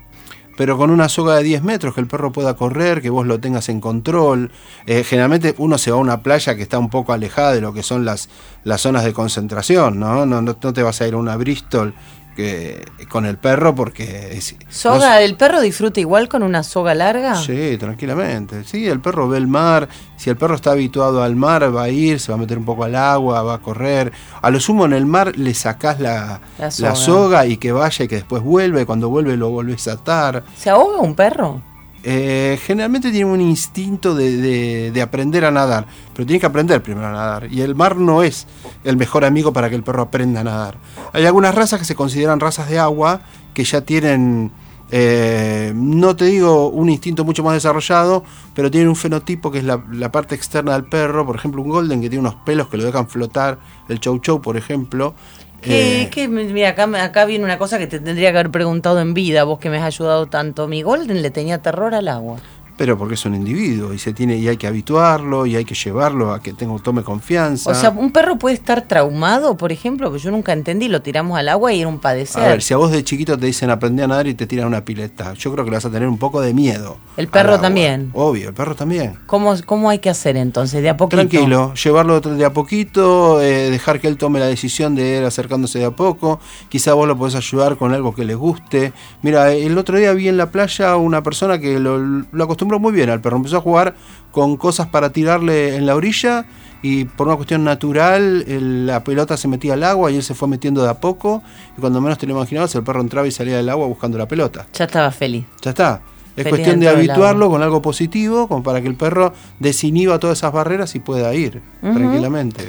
Pero 0.59 0.77
con 0.77 0.91
una 0.91 1.07
soga 1.07 1.37
de 1.37 1.43
10 1.43 1.63
metros 1.63 1.93
que 1.93 2.01
el 2.01 2.07
perro 2.07 2.33
pueda 2.33 2.53
correr, 2.57 3.01
que 3.01 3.09
vos 3.09 3.25
lo 3.25 3.39
tengas 3.39 3.69
en 3.69 3.79
control. 3.79 4.51
Eh, 4.85 5.05
generalmente 5.05 5.55
uno 5.57 5.77
se 5.77 5.89
va 5.89 5.95
a 5.95 6.01
una 6.01 6.21
playa 6.21 6.53
que 6.55 6.63
está 6.63 6.77
un 6.77 6.89
poco 6.89 7.13
alejada 7.13 7.53
de 7.53 7.61
lo 7.61 7.71
que 7.71 7.81
son 7.81 8.03
las, 8.03 8.27
las 8.65 8.81
zonas 8.81 9.05
de 9.05 9.13
concentración, 9.13 10.01
¿no? 10.01 10.25
No, 10.25 10.41
no, 10.41 10.57
no 10.61 10.73
te 10.73 10.83
vas 10.83 10.99
a 10.99 11.07
ir 11.07 11.13
a 11.13 11.17
una 11.17 11.37
Bristol 11.37 11.93
que, 12.35 12.85
con 13.09 13.25
el 13.25 13.37
perro 13.37 13.75
porque... 13.75 14.29
es- 14.37 14.55
¿Soga? 14.69 15.15
no- 15.15 15.17
¿El 15.19 15.35
perro 15.35 15.59
disfruta 15.61 15.99
igual 15.99 16.27
con 16.29 16.43
una 16.43 16.63
soga 16.63 16.93
larga? 16.95 17.35
Sí, 17.35 17.77
tranquilamente. 17.77 18.63
Sí, 18.63 18.87
el 18.87 18.99
perro 18.99 19.27
ve 19.27 19.37
el 19.37 19.47
mar. 19.47 19.89
Si 20.17 20.29
el 20.29 20.37
perro 20.37 20.55
está 20.55 20.71
habituado 20.71 21.21
al 21.23 21.35
mar, 21.35 21.75
va 21.75 21.83
a 21.83 21.89
ir, 21.89 22.19
se 22.19 22.31
va 22.31 22.37
a 22.37 22.41
meter 22.41 22.57
un 22.57 22.65
poco 22.65 22.83
al 22.83 22.95
agua, 22.95 23.41
va 23.43 23.55
a 23.55 23.59
correr. 23.59 24.11
A 24.41 24.49
lo 24.49 24.59
sumo 24.59 24.85
en 24.85 24.93
el 24.93 25.05
mar 25.05 25.37
le 25.37 25.53
sacás 25.53 25.99
la, 25.99 26.39
La 26.57 26.95
soga. 26.95 27.45
y 27.45 27.57
que 27.57 27.71
vaya 27.71 28.05
y 28.05 28.07
que 28.07 28.15
después 28.15 28.41
vuelve. 28.43 28.85
Cuando 28.85 29.09
vuelve 29.09 29.35
lo 29.37 29.49
volvés 29.49 29.87
a 29.87 29.93
atar. 29.93 30.43
¿Se 30.57 30.69
ahoga 30.69 30.99
un 30.99 31.15
perro? 31.15 31.61
Eh, 32.03 32.57
generalmente 32.65 33.11
tiene 33.11 33.25
un 33.29 33.41
instinto 33.41 34.15
de, 34.15 34.37
de- 34.37 34.91
de 34.91 35.01
aprender 35.01 35.43
a 35.43 35.51
nadar, 35.51 35.85
pero 36.13 36.25
tiene 36.25 36.39
que 36.39 36.45
aprender 36.45 36.81
primero 36.81 37.07
a 37.07 37.11
nadar. 37.11 37.47
Y 37.51 37.61
el 37.61 37.75
mar 37.75 37.97
no 37.97 38.23
es 38.23 38.47
el 38.85 38.95
mejor 38.95 39.25
amigo 39.25 39.51
para 39.51 39.69
que 39.69 39.75
el 39.75 39.83
perro 39.83 40.03
aprenda 40.03 40.39
a 40.41 40.43
nadar. 40.45 40.77
Hay 41.13 41.25
algunas 41.25 41.53
razas 41.55 41.79
que 41.79 41.85
se 41.85 41.95
consideran 41.95 42.39
razas 42.39 42.69
de 42.69 42.79
agua 42.79 43.21
que 43.53 43.65
ya 43.65 43.81
tienen, 43.81 44.51
eh, 44.91 45.73
no 45.75 46.15
te 46.15 46.25
digo 46.25 46.69
un 46.69 46.89
instinto 46.89 47.25
mucho 47.25 47.43
más 47.43 47.53
desarrollado, 47.53 48.23
pero 48.55 48.71
tienen 48.71 48.87
un 48.87 48.95
fenotipo 48.95 49.51
que 49.51 49.57
es 49.57 49.63
la, 49.65 49.83
la 49.91 50.09
parte 50.11 50.35
externa 50.35 50.73
del 50.73 50.85
perro. 50.85 51.25
Por 51.25 51.35
ejemplo, 51.35 51.61
un 51.61 51.69
golden 51.69 51.99
que 52.01 52.09
tiene 52.09 52.21
unos 52.21 52.35
pelos 52.45 52.69
que 52.69 52.77
lo 52.77 52.85
dejan 52.85 53.09
flotar, 53.09 53.59
el 53.89 53.99
chow 53.99 54.17
chow, 54.19 54.41
por 54.41 54.55
ejemplo. 54.55 55.13
¿Qué, 55.61 56.03
Eh, 56.03 56.09
qué- 56.09 56.27
mira, 56.27 56.69
acá, 56.69 56.83
acá 57.03 57.25
viene 57.25 57.43
una 57.43 57.57
cosa 57.57 57.77
que 57.77 57.87
te 57.87 57.99
tendría 57.99 58.31
que 58.31 58.37
haber 58.37 58.51
preguntado 58.51 58.99
en 59.01 59.13
vida, 59.13 59.43
vos 59.43 59.59
que 59.59 59.69
me 59.69 59.77
has 59.77 59.83
ayudado 59.83 60.27
tanto. 60.27 60.67
Mi 60.67 60.81
Golden 60.83 61.21
le 61.21 61.31
tenía 61.31 61.57
terror 61.59 61.93
al 61.93 62.07
agua. 62.07 62.37
Pero 62.79 62.97
porque 62.97 63.15
es 63.15 63.25
un 63.25 63.35
individuo 63.35 63.93
y 63.93 63.99
se 63.99 64.13
tiene 64.13 64.37
y 64.37 64.47
hay 64.47 64.55
que 64.55 64.65
habituarlo 64.65 65.45
y 65.45 65.57
hay 65.57 65.65
que 65.65 65.75
llevarlo 65.75 66.31
a 66.33 66.41
que 66.41 66.53
tenga, 66.53 66.79
tome 66.79 67.03
confianza. 67.03 67.69
O 67.69 67.75
sea, 67.75 67.89
un 67.89 68.09
perro 68.09 68.37
puede 68.37 68.55
estar 68.55 68.83
traumado, 68.83 69.57
por 69.57 69.73
ejemplo, 69.73 70.13
que 70.13 70.17
yo 70.17 70.31
nunca 70.31 70.53
entendí, 70.53 70.87
lo 70.87 71.01
tiramos 71.01 71.37
al 71.37 71.49
agua 71.49 71.73
y 71.73 71.81
era 71.81 71.89
un 71.89 71.99
padecer. 71.99 72.41
A 72.41 72.47
ver, 72.47 72.61
si 72.61 72.73
a 72.73 72.77
vos 72.77 72.89
de 72.89 73.03
chiquito 73.03 73.37
te 73.37 73.47
dicen 73.47 73.69
aprender 73.69 74.05
a 74.05 74.07
nadar 74.07 74.27
y 74.27 74.33
te 74.33 74.47
tiran 74.47 74.67
una 74.67 74.85
pileta, 74.85 75.33
yo 75.33 75.51
creo 75.51 75.65
que 75.65 75.71
le 75.71 75.75
vas 75.75 75.83
a 75.83 75.91
tener 75.91 76.07
un 76.07 76.17
poco 76.17 76.39
de 76.39 76.53
miedo. 76.53 76.95
El 77.17 77.27
perro 77.27 77.59
también. 77.59 78.11
Obvio, 78.13 78.47
el 78.47 78.53
perro 78.53 78.75
también. 78.75 79.17
¿Cómo, 79.25 79.53
¿Cómo 79.65 79.89
hay 79.89 79.99
que 79.99 80.09
hacer 80.09 80.37
entonces? 80.37 80.81
De 80.81 80.87
a 80.87 80.95
poquito. 80.95 81.17
Tranquilo, 81.17 81.73
llevarlo 81.73 82.21
de 82.21 82.45
a 82.45 82.53
poquito, 82.53 83.41
eh, 83.41 83.71
dejar 83.71 83.99
que 83.99 84.07
él 84.07 84.15
tome 84.15 84.39
la 84.39 84.45
decisión 84.45 84.95
de 84.95 85.17
ir 85.17 85.25
acercándose 85.25 85.79
de 85.79 85.85
a 85.85 85.91
poco. 85.91 86.39
Quizá 86.69 86.93
vos 86.93 87.09
lo 87.09 87.17
podés 87.17 87.35
ayudar 87.35 87.75
con 87.75 87.93
algo 87.93 88.15
que 88.15 88.23
le 88.23 88.35
guste. 88.35 88.93
Mira, 89.21 89.51
el 89.51 89.77
otro 89.77 89.97
día 89.97 90.13
vi 90.13 90.29
en 90.29 90.37
la 90.37 90.49
playa 90.49 90.95
una 90.95 91.21
persona 91.21 91.59
que 91.59 91.77
lo, 91.77 91.97
lo 91.97 92.43
acostumbró 92.45 92.68
muy 92.77 92.91
bien 92.91 93.09
al 93.09 93.21
perro. 93.21 93.37
Empezó 93.37 93.57
a 93.57 93.61
jugar 93.61 93.95
con 94.31 94.57
cosas 94.57 94.87
para 94.87 95.11
tirarle 95.11 95.77
en 95.77 95.85
la 95.87 95.95
orilla 95.95 96.45
y 96.83 97.05
por 97.05 97.27
una 97.27 97.35
cuestión 97.37 97.63
natural 97.63 98.43
el- 98.47 98.85
la 98.85 99.03
pelota 99.03 99.35
se 99.37 99.47
metía 99.47 99.73
al 99.73 99.83
agua 99.83 100.11
y 100.11 100.17
él 100.17 100.23
se 100.23 100.35
fue 100.35 100.47
metiendo 100.47 100.83
de 100.83 100.89
a 100.89 100.99
poco 100.99 101.41
y 101.77 101.81
cuando 101.81 101.99
menos 102.01 102.17
te 102.17 102.27
lo 102.27 102.33
imaginabas 102.33 102.75
el 102.75 102.83
perro 102.83 103.01
entraba 103.01 103.25
y 103.27 103.31
salía 103.31 103.57
del 103.57 103.69
agua 103.69 103.87
buscando 103.87 104.17
la 104.17 104.27
pelota. 104.27 104.67
Ya 104.73 104.85
estaba 104.85 105.09
feliz. 105.11 105.45
Ya 105.61 105.71
está. 105.71 106.01
Es 106.35 106.43
Feliz 106.43 106.49
cuestión 106.51 106.79
de 106.79 106.87
habituarlo 106.87 107.49
con 107.49 107.63
algo 107.63 107.81
positivo, 107.81 108.47
como 108.47 108.63
para 108.63 108.81
que 108.81 108.87
el 108.87 108.95
perro 108.95 109.33
desinhiba 109.59 110.19
todas 110.19 110.37
esas 110.37 110.53
barreras 110.53 110.95
y 110.95 110.99
pueda 110.99 111.33
ir 111.33 111.61
tranquilamente. 111.81 112.63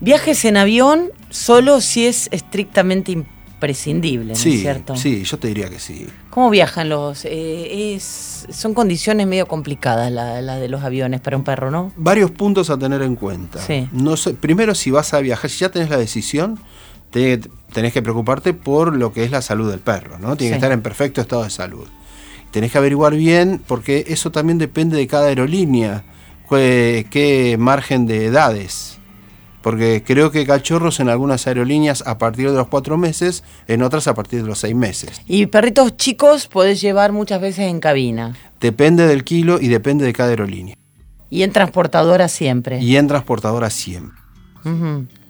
Viajes 0.00 0.44
en 0.44 0.56
avión 0.56 1.10
solo 1.30 1.80
si 1.80 2.06
es 2.06 2.28
estrictamente 2.30 3.24
imprescindible, 3.64 4.26
¿no 4.26 4.32
es 4.34 4.38
Sí, 4.38 4.58
cierto? 4.60 4.94
sí, 4.96 5.24
yo 5.24 5.38
te 5.38 5.48
diría 5.48 5.70
que 5.70 5.78
sí. 5.78 6.06
¿Cómo 6.30 6.50
viajan 6.50 6.88
los...? 6.90 7.24
eh, 7.24 7.94
es, 7.94 8.46
son 8.50 8.74
condiciones 8.74 9.26
medio 9.26 9.46
complicadas 9.46 10.12
las 10.12 10.42
la 10.42 10.56
de 10.56 10.68
los 10.68 10.82
aviones 10.84 11.20
para 11.20 11.36
un 11.36 11.44
perro, 11.44 11.70
¿no? 11.70 11.92
Varios 11.96 12.30
puntos 12.30 12.68
a 12.70 12.78
tener 12.78 13.00
en 13.02 13.16
cuenta. 13.16 13.60
Sí. 13.60 13.88
No 13.92 14.16
sé, 14.16 14.34
primero, 14.34 14.74
si 14.74 14.90
vas 14.90 15.14
a 15.14 15.20
viajar, 15.20 15.50
si 15.50 15.60
ya 15.60 15.70
tenés 15.70 15.88
la 15.88 15.96
decisión, 15.96 16.58
te- 17.10 17.40
tenés 17.72 17.92
que 17.92 18.02
preocuparte 18.02 18.52
por 18.52 18.94
lo 18.94 19.12
que 19.12 19.24
es 19.24 19.30
la 19.30 19.40
salud 19.42 19.70
del 19.70 19.80
perro, 19.80 20.18
¿no? 20.18 20.36
Tiene 20.36 20.50
Sí. 20.50 20.52
que 20.52 20.56
estar 20.66 20.72
en 20.72 20.82
perfecto 20.82 21.20
estado 21.20 21.44
de 21.44 21.50
salud. 21.50 21.86
Tenés 22.50 22.70
que 22.70 22.78
averiguar 22.78 23.14
bien, 23.16 23.60
porque 23.66 24.04
eso 24.08 24.30
también 24.30 24.58
depende 24.58 24.96
de 24.96 25.06
cada 25.06 25.26
aerolínea, 25.28 26.04
qué, 26.50 27.06
qué 27.10 27.56
margen 27.58 28.06
de 28.06 28.26
edades. 28.26 28.98
Porque 29.64 30.02
creo 30.06 30.30
que 30.30 30.44
cachorros 30.44 31.00
en 31.00 31.08
algunas 31.08 31.46
aerolíneas 31.46 32.02
a 32.06 32.18
partir 32.18 32.50
de 32.50 32.54
los 32.54 32.68
cuatro 32.68 32.98
meses, 32.98 33.44
en 33.66 33.82
otras 33.82 34.06
a 34.08 34.14
partir 34.14 34.42
de 34.42 34.46
los 34.46 34.58
seis 34.58 34.74
meses. 34.74 35.22
Y 35.26 35.46
perritos 35.46 35.96
chicos 35.96 36.48
podés 36.48 36.82
llevar 36.82 37.12
muchas 37.12 37.40
veces 37.40 37.70
en 37.70 37.80
cabina. 37.80 38.36
Depende 38.60 39.06
del 39.06 39.24
kilo 39.24 39.58
y 39.58 39.68
depende 39.68 40.04
de 40.04 40.12
cada 40.12 40.28
aerolínea. 40.28 40.76
Y 41.30 41.44
en 41.44 41.52
transportadora 41.52 42.28
siempre. 42.28 42.82
Y 42.82 42.98
en 42.98 43.08
transportadora 43.08 43.70
siempre. 43.70 44.20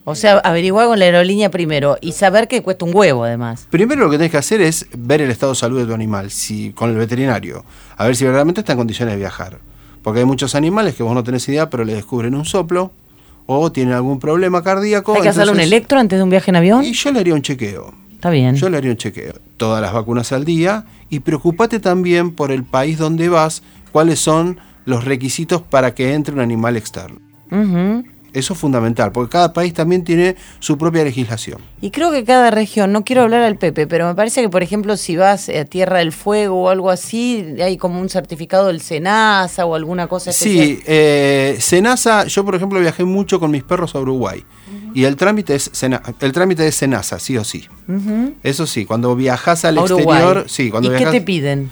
O 0.02 0.16
sea, 0.16 0.38
averiguar 0.38 0.88
con 0.88 0.98
la 0.98 1.04
aerolínea 1.04 1.52
primero 1.52 1.96
y 2.00 2.10
saber 2.10 2.48
que 2.48 2.60
cuesta 2.60 2.84
un 2.86 2.90
huevo 2.92 3.22
además. 3.22 3.68
Primero 3.70 4.00
lo 4.00 4.10
que 4.10 4.16
tenés 4.16 4.32
que 4.32 4.38
hacer 4.38 4.60
es 4.60 4.88
ver 4.98 5.20
el 5.20 5.30
estado 5.30 5.52
de 5.52 5.58
salud 5.60 5.78
de 5.78 5.86
tu 5.86 5.94
animal, 5.94 6.32
si, 6.32 6.72
con 6.72 6.90
el 6.90 6.96
veterinario, 6.96 7.64
a 7.96 8.04
ver 8.04 8.16
si 8.16 8.24
verdaderamente 8.24 8.62
está 8.62 8.72
en 8.72 8.78
condiciones 8.78 9.14
de 9.14 9.18
viajar. 9.20 9.60
Porque 10.02 10.18
hay 10.18 10.26
muchos 10.26 10.56
animales 10.56 10.96
que 10.96 11.04
vos 11.04 11.14
no 11.14 11.22
tenés 11.22 11.48
idea, 11.48 11.70
pero 11.70 11.84
le 11.84 11.94
descubren 11.94 12.34
un 12.34 12.44
soplo 12.44 12.90
o 13.46 13.70
tienen 13.72 13.94
algún 13.94 14.18
problema 14.18 14.62
cardíaco. 14.62 15.14
¿Hay 15.14 15.22
que 15.22 15.28
hacerle 15.28 15.52
un 15.52 15.58
entonces- 15.58 15.72
electro 15.72 15.98
antes 15.98 16.18
de 16.18 16.22
un 16.22 16.30
viaje 16.30 16.50
en 16.50 16.56
avión? 16.56 16.84
Y 16.84 16.92
yo 16.92 17.12
le 17.12 17.20
haría 17.20 17.34
un 17.34 17.42
chequeo. 17.42 17.94
Está 18.14 18.30
bien. 18.30 18.54
Yo 18.56 18.70
le 18.70 18.78
haría 18.78 18.90
un 18.90 18.96
chequeo. 18.96 19.34
Todas 19.56 19.82
las 19.82 19.92
vacunas 19.92 20.32
al 20.32 20.44
día 20.44 20.84
y 21.10 21.20
preocupate 21.20 21.78
también 21.78 22.32
por 22.32 22.50
el 22.52 22.64
país 22.64 22.96
donde 22.98 23.28
vas, 23.28 23.62
cuáles 23.92 24.18
son 24.18 24.58
los 24.86 25.04
requisitos 25.04 25.60
para 25.62 25.94
que 25.94 26.14
entre 26.14 26.34
un 26.34 26.40
animal 26.40 26.76
externo. 26.76 27.18
Ujú. 27.50 28.04
Eso 28.34 28.52
es 28.54 28.58
fundamental, 28.58 29.12
porque 29.12 29.30
cada 29.32 29.52
país 29.52 29.72
también 29.72 30.04
tiene 30.04 30.36
su 30.58 30.76
propia 30.76 31.04
legislación. 31.04 31.58
Y 31.80 31.90
creo 31.90 32.10
que 32.10 32.24
cada 32.24 32.50
región, 32.50 32.92
no 32.92 33.04
quiero 33.04 33.22
hablar 33.22 33.42
al 33.42 33.56
Pepe, 33.56 33.86
pero 33.86 34.06
me 34.06 34.14
parece 34.14 34.42
que, 34.42 34.48
por 34.48 34.62
ejemplo, 34.62 34.96
si 34.96 35.16
vas 35.16 35.48
a 35.48 35.64
Tierra 35.64 35.98
del 35.98 36.12
Fuego 36.12 36.64
o 36.64 36.68
algo 36.68 36.90
así, 36.90 37.54
hay 37.62 37.76
como 37.76 38.00
un 38.00 38.08
certificado 38.08 38.66
del 38.66 38.80
SENASA 38.80 39.64
o 39.66 39.74
alguna 39.74 40.06
cosa 40.08 40.30
especial. 40.30 40.66
Sí, 40.66 40.80
eh, 40.86 41.56
Senasa, 41.60 42.26
yo 42.26 42.44
por 42.44 42.54
ejemplo 42.54 42.80
viajé 42.80 43.04
mucho 43.04 43.38
con 43.40 43.50
mis 43.50 43.62
perros 43.62 43.94
a 43.94 44.00
Uruguay 44.00 44.44
y 44.94 45.04
el 45.04 45.16
trámite 45.16 45.54
es 45.54 45.70
Sena- 45.72 46.02
el 46.20 46.32
trámite 46.32 46.66
es 46.66 46.74
Senasa, 46.74 47.18
sí 47.18 47.36
o 47.36 47.44
sí. 47.44 47.64
Eso 48.42 48.66
sí, 48.66 48.84
cuando 48.84 49.14
viajas 49.16 49.64
al 49.64 49.78
Uruguay. 49.78 50.18
exterior, 50.18 50.44
sí, 50.48 50.70
cuando 50.70 50.88
¿Y 50.88 50.92
viajas, 50.96 51.12
qué 51.12 51.20
te 51.20 51.24
piden? 51.24 51.70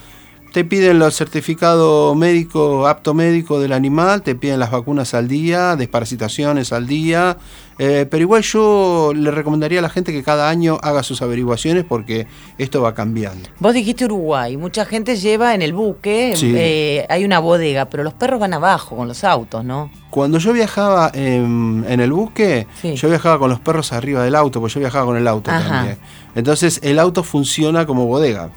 Te 0.52 0.64
piden 0.64 0.98
los 0.98 1.16
certificados 1.16 2.14
médico, 2.16 2.86
apto 2.86 3.14
médico 3.14 3.58
del 3.60 3.72
animal, 3.72 4.22
te 4.22 4.34
piden 4.34 4.60
las 4.60 4.70
vacunas 4.70 5.14
al 5.14 5.26
día, 5.28 5.76
desparasitaciones 5.76 6.72
al 6.72 6.86
día, 6.86 7.38
eh, 7.78 8.06
pero 8.10 8.20
igual 8.22 8.42
yo 8.42 9.12
le 9.14 9.30
recomendaría 9.30 9.78
a 9.78 9.82
la 9.82 9.88
gente 9.88 10.12
que 10.12 10.22
cada 10.22 10.48
año 10.50 10.78
haga 10.82 11.02
sus 11.02 11.22
averiguaciones 11.22 11.84
porque 11.84 12.26
esto 12.58 12.82
va 12.82 12.94
cambiando. 12.94 13.48
Vos 13.60 13.72
dijiste 13.74 14.04
Uruguay, 14.04 14.56
mucha 14.56 14.84
gente 14.84 15.16
lleva 15.16 15.54
en 15.54 15.62
el 15.62 15.72
buque, 15.72 16.34
Sí. 16.36 16.52
eh, 16.54 17.06
hay 17.08 17.24
una 17.24 17.38
bodega, 17.38 17.86
pero 17.86 18.04
los 18.04 18.12
perros 18.14 18.38
van 18.38 18.52
abajo 18.52 18.96
con 18.96 19.08
los 19.08 19.24
autos, 19.24 19.64
¿no? 19.64 19.90
Cuando 20.10 20.38
yo 20.38 20.52
viajaba 20.52 21.10
en, 21.14 21.84
en 21.88 22.00
el 22.00 22.12
buque, 22.12 22.66
Sí. 22.80 22.94
yo 22.94 23.08
viajaba 23.08 23.38
con 23.38 23.48
los 23.48 23.60
perros 23.60 23.92
arriba 23.92 24.22
del 24.22 24.34
auto, 24.34 24.60
porque 24.60 24.74
yo 24.74 24.80
viajaba 24.80 25.06
con 25.06 25.16
el 25.16 25.26
auto 25.26 25.50
Ajá. 25.50 25.68
también. 25.68 25.98
Entonces 26.34 26.78
el 26.82 26.98
auto 26.98 27.22
funciona 27.22 27.86
como 27.86 28.06
bodega. 28.06 28.50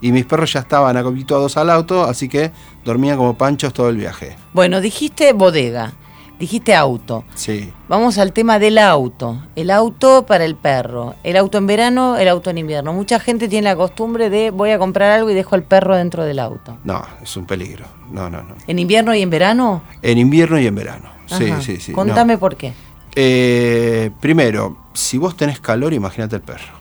Y 0.00 0.12
mis 0.12 0.24
perros 0.24 0.52
ya 0.52 0.60
estaban 0.60 0.96
habituados 0.96 1.56
al 1.56 1.70
auto, 1.70 2.04
así 2.04 2.28
que 2.28 2.52
dormían 2.84 3.16
como 3.16 3.36
panchos 3.36 3.72
todo 3.72 3.88
el 3.88 3.96
viaje. 3.96 4.36
Bueno, 4.52 4.80
dijiste 4.80 5.32
bodega, 5.32 5.92
dijiste 6.38 6.74
auto. 6.74 7.24
Sí. 7.34 7.72
Vamos 7.88 8.16
al 8.18 8.32
tema 8.32 8.60
del 8.60 8.78
auto. 8.78 9.42
El 9.56 9.70
auto 9.70 10.24
para 10.24 10.44
el 10.44 10.54
perro. 10.54 11.16
El 11.24 11.36
auto 11.36 11.58
en 11.58 11.66
verano, 11.66 12.16
el 12.16 12.28
auto 12.28 12.50
en 12.50 12.58
invierno. 12.58 12.92
Mucha 12.92 13.18
gente 13.18 13.48
tiene 13.48 13.64
la 13.64 13.74
costumbre 13.76 14.30
de 14.30 14.50
voy 14.50 14.70
a 14.70 14.78
comprar 14.78 15.10
algo 15.10 15.30
y 15.30 15.34
dejo 15.34 15.56
al 15.56 15.64
perro 15.64 15.96
dentro 15.96 16.24
del 16.24 16.38
auto. 16.38 16.78
No, 16.84 17.02
es 17.20 17.36
un 17.36 17.44
peligro. 17.46 17.86
No, 18.12 18.30
no, 18.30 18.42
no. 18.42 18.54
¿En 18.68 18.78
invierno 18.78 19.14
y 19.16 19.22
en 19.22 19.30
verano? 19.30 19.82
En 20.02 20.16
invierno 20.18 20.60
y 20.60 20.66
en 20.68 20.74
verano. 20.76 21.08
Sí, 21.26 21.50
Ajá. 21.50 21.60
sí, 21.60 21.78
sí. 21.80 21.92
Contame 21.92 22.34
no. 22.34 22.38
por 22.38 22.56
qué. 22.56 22.72
Eh, 23.16 24.10
primero, 24.20 24.76
si 24.94 25.18
vos 25.18 25.36
tenés 25.36 25.58
calor, 25.60 25.92
imagínate 25.92 26.36
el 26.36 26.42
perro. 26.42 26.72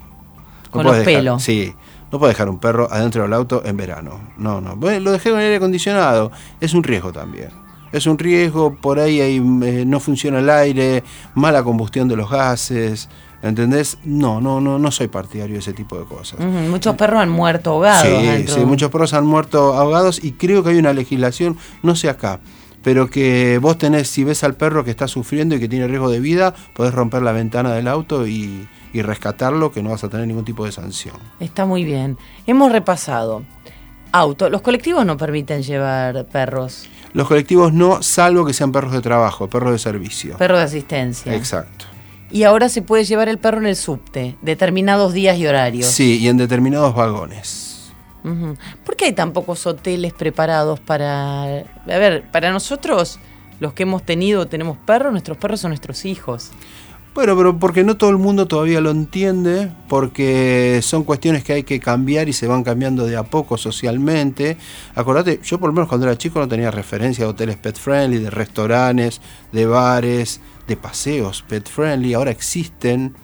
No 0.66 0.72
Con 0.72 0.84
los 0.86 0.98
dejar- 0.98 1.06
pelos. 1.06 1.42
Sí. 1.44 1.74
No 2.12 2.20
puedes 2.20 2.36
dejar 2.36 2.50
un 2.50 2.60
perro 2.60 2.88
adentro 2.92 3.24
del 3.24 3.34
auto 3.34 3.62
en 3.66 3.78
verano. 3.78 4.20
No, 4.38 4.62
no. 4.62 4.76
Bueno, 4.76 5.00
lo 5.02 5.12
dejé 5.12 5.32
con 5.32 5.40
aire 5.40 5.58
acondicionado. 5.58 6.32
Es 6.60 6.74
un 6.74 6.84
riesgo 6.84 7.12
también. 7.12 7.50
Es 7.92 8.06
un 8.06 8.18
riesgo, 8.18 8.76
por 8.76 9.00
ahí 9.00 9.22
hay, 9.22 9.38
eh, 9.38 9.84
no 9.86 10.00
funciona 10.00 10.40
el 10.40 10.50
aire, 10.50 11.04
mala 11.36 11.64
combustión 11.64 12.08
de 12.08 12.16
los 12.16 12.30
gases. 12.30 13.10
¿Entendés? 13.42 14.00
No, 14.04 14.42
no, 14.42 14.60
no, 14.60 14.80
no 14.80 14.92
soy 14.92 15.08
partidario 15.08 15.54
de 15.54 15.60
ese 15.60 15.74
tipo 15.74 15.98
de 15.98 16.06
cosas. 16.06 16.40
Muchos 16.40 16.96
perros 16.96 17.22
han 17.22 17.30
muerto 17.30 17.72
ahogados. 17.72 18.08
Sí, 18.08 18.26
dentro. 18.26 18.56
sí, 18.56 18.66
muchos 18.66 18.90
perros 18.90 19.14
han 19.14 19.26
muerto 19.26 19.76
ahogados 19.76 20.24
y 20.24 20.32
creo 20.32 20.64
que 20.64 20.72
hay 20.72 20.78
una 20.78 20.92
legislación, 20.92 21.56
no 21.84 21.96
sé 21.96 22.10
acá, 22.10 22.40
pero 22.84 23.10
que 23.10 23.60
vos 23.62 23.78
tenés, 23.78 24.10
si 24.10 24.24
ves 24.24 24.44
al 24.44 24.56
perro 24.56 24.84
que 24.84 24.92
está 24.92 25.08
sufriendo 25.08 25.56
y 25.56 25.60
que 25.60 25.68
tiene 25.68 25.88
riesgo 25.88 26.10
de 26.10 26.20
vida, 26.20 26.54
podés 26.74 26.94
romper 26.94 27.22
la 27.22 27.32
ventana 27.32 27.74
del 27.74 27.88
auto 27.88 28.28
y, 28.28 28.68
y 28.94 29.02
rescatarlo, 29.02 29.72
que 29.72 29.84
no 29.84 29.92
vas 29.92 30.04
a 30.04 30.10
tener 30.10 30.28
ningún 30.28 30.46
tipo 30.46 30.66
de 30.66 30.72
sanción. 30.72 31.16
Está 31.40 31.66
muy 31.66 31.84
bien. 31.84 32.18
Hemos 32.46 32.72
repasado. 32.72 33.44
Auto. 34.12 34.50
Los 34.50 34.62
colectivos 34.62 35.06
no 35.06 35.18
permiten 35.18 35.64
llevar 35.64 36.26
perros. 36.28 36.88
Los 37.14 37.28
colectivos 37.28 37.74
no, 37.74 38.02
salvo 38.02 38.46
que 38.46 38.54
sean 38.54 38.72
perros 38.72 38.94
de 38.94 39.02
trabajo, 39.02 39.50
perros 39.50 39.72
de 39.72 39.80
servicio. 39.80 40.38
Perros 40.38 40.60
de 40.60 40.66
asistencia. 40.66 41.36
Exacto. 41.36 41.86
Y 42.30 42.44
ahora 42.44 42.70
se 42.70 42.82
puede 42.82 43.06
llevar 43.06 43.30
el 43.30 43.38
perro 43.38 43.60
en 43.60 43.68
el 43.68 43.76
subte, 43.76 44.36
determinados 44.42 45.14
días 45.14 45.38
y 45.38 45.48
horarios. 45.48 45.88
Sí, 45.88 46.20
y 46.20 46.28
en 46.28 46.38
determinados 46.38 46.94
vagones. 46.94 47.67
¿Por 48.86 48.96
qué 48.96 49.06
hay 49.06 49.14
tan 49.14 49.34
pocos 49.34 49.66
hoteles 49.66 50.14
preparados 50.14 50.80
para... 50.80 51.44
A 51.44 51.64
ver, 51.86 52.24
para 52.32 52.52
nosotros, 52.52 53.20
los 53.60 53.74
que 53.74 53.84
hemos 53.84 54.04
tenido, 54.04 54.48
tenemos 54.48 54.78
perros, 54.78 55.12
nuestros 55.12 55.38
perros 55.38 55.60
son 55.62 55.72
nuestros 55.72 56.06
hijos. 56.06 56.52
Bueno, 57.18 57.36
pero 57.36 57.58
porque 57.58 57.84
no 57.84 57.98
todo 57.98 58.12
el 58.12 58.18
mundo 58.18 58.46
todavía 58.46 58.80
lo 58.80 58.92
entiende, 58.92 59.72
porque 59.90 60.82
son 60.84 61.04
cuestiones 61.04 61.44
que 61.44 61.54
hay 61.54 61.64
que 61.64 61.80
cambiar 61.80 62.30
y 62.30 62.34
se 62.34 62.46
van 62.46 62.64
cambiando 62.64 63.08
de 63.08 63.18
a 63.18 63.24
poco 63.24 63.58
socialmente. 63.58 64.56
Acordate, 64.94 65.40
yo 65.44 65.60
por 65.60 65.70
lo 65.70 65.74
menos 65.74 65.90
cuando 65.90 66.06
era 66.06 66.16
chico 66.16 66.38
no 66.38 66.48
tenía 66.48 66.70
referencia 66.70 67.26
de 67.26 67.32
hoteles 67.32 67.58
pet 67.58 67.76
friendly, 67.76 68.20
de 68.20 68.30
restaurantes, 68.30 69.20
de 69.52 69.66
bares, 69.66 70.42
de 70.68 70.78
paseos 70.78 71.42
pet 71.42 71.68
friendly. 71.68 72.14
Ahora 72.14 72.30
existen 72.30 73.16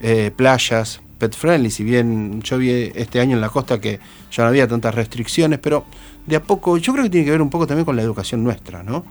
eh, 0.00 0.30
playas 0.34 1.01
pet 1.22 1.36
friendly, 1.36 1.70
si 1.70 1.84
bien 1.84 2.42
yo 2.42 2.58
vi 2.58 2.90
este 2.96 3.20
año 3.20 3.36
en 3.36 3.40
la 3.40 3.48
costa 3.48 3.80
que 3.80 4.00
ya 4.32 4.42
no 4.42 4.48
había 4.48 4.66
tantas 4.66 4.92
restricciones, 4.92 5.60
pero 5.60 5.84
de 6.26 6.34
a 6.34 6.42
poco, 6.42 6.78
yo 6.78 6.92
creo 6.92 7.04
que 7.04 7.10
tiene 7.10 7.24
que 7.24 7.30
ver 7.30 7.40
un 7.40 7.48
poco 7.48 7.64
también 7.64 7.84
con 7.84 7.94
la 7.94 8.02
educación 8.02 8.42
nuestra, 8.42 8.82
¿no? 8.82 9.04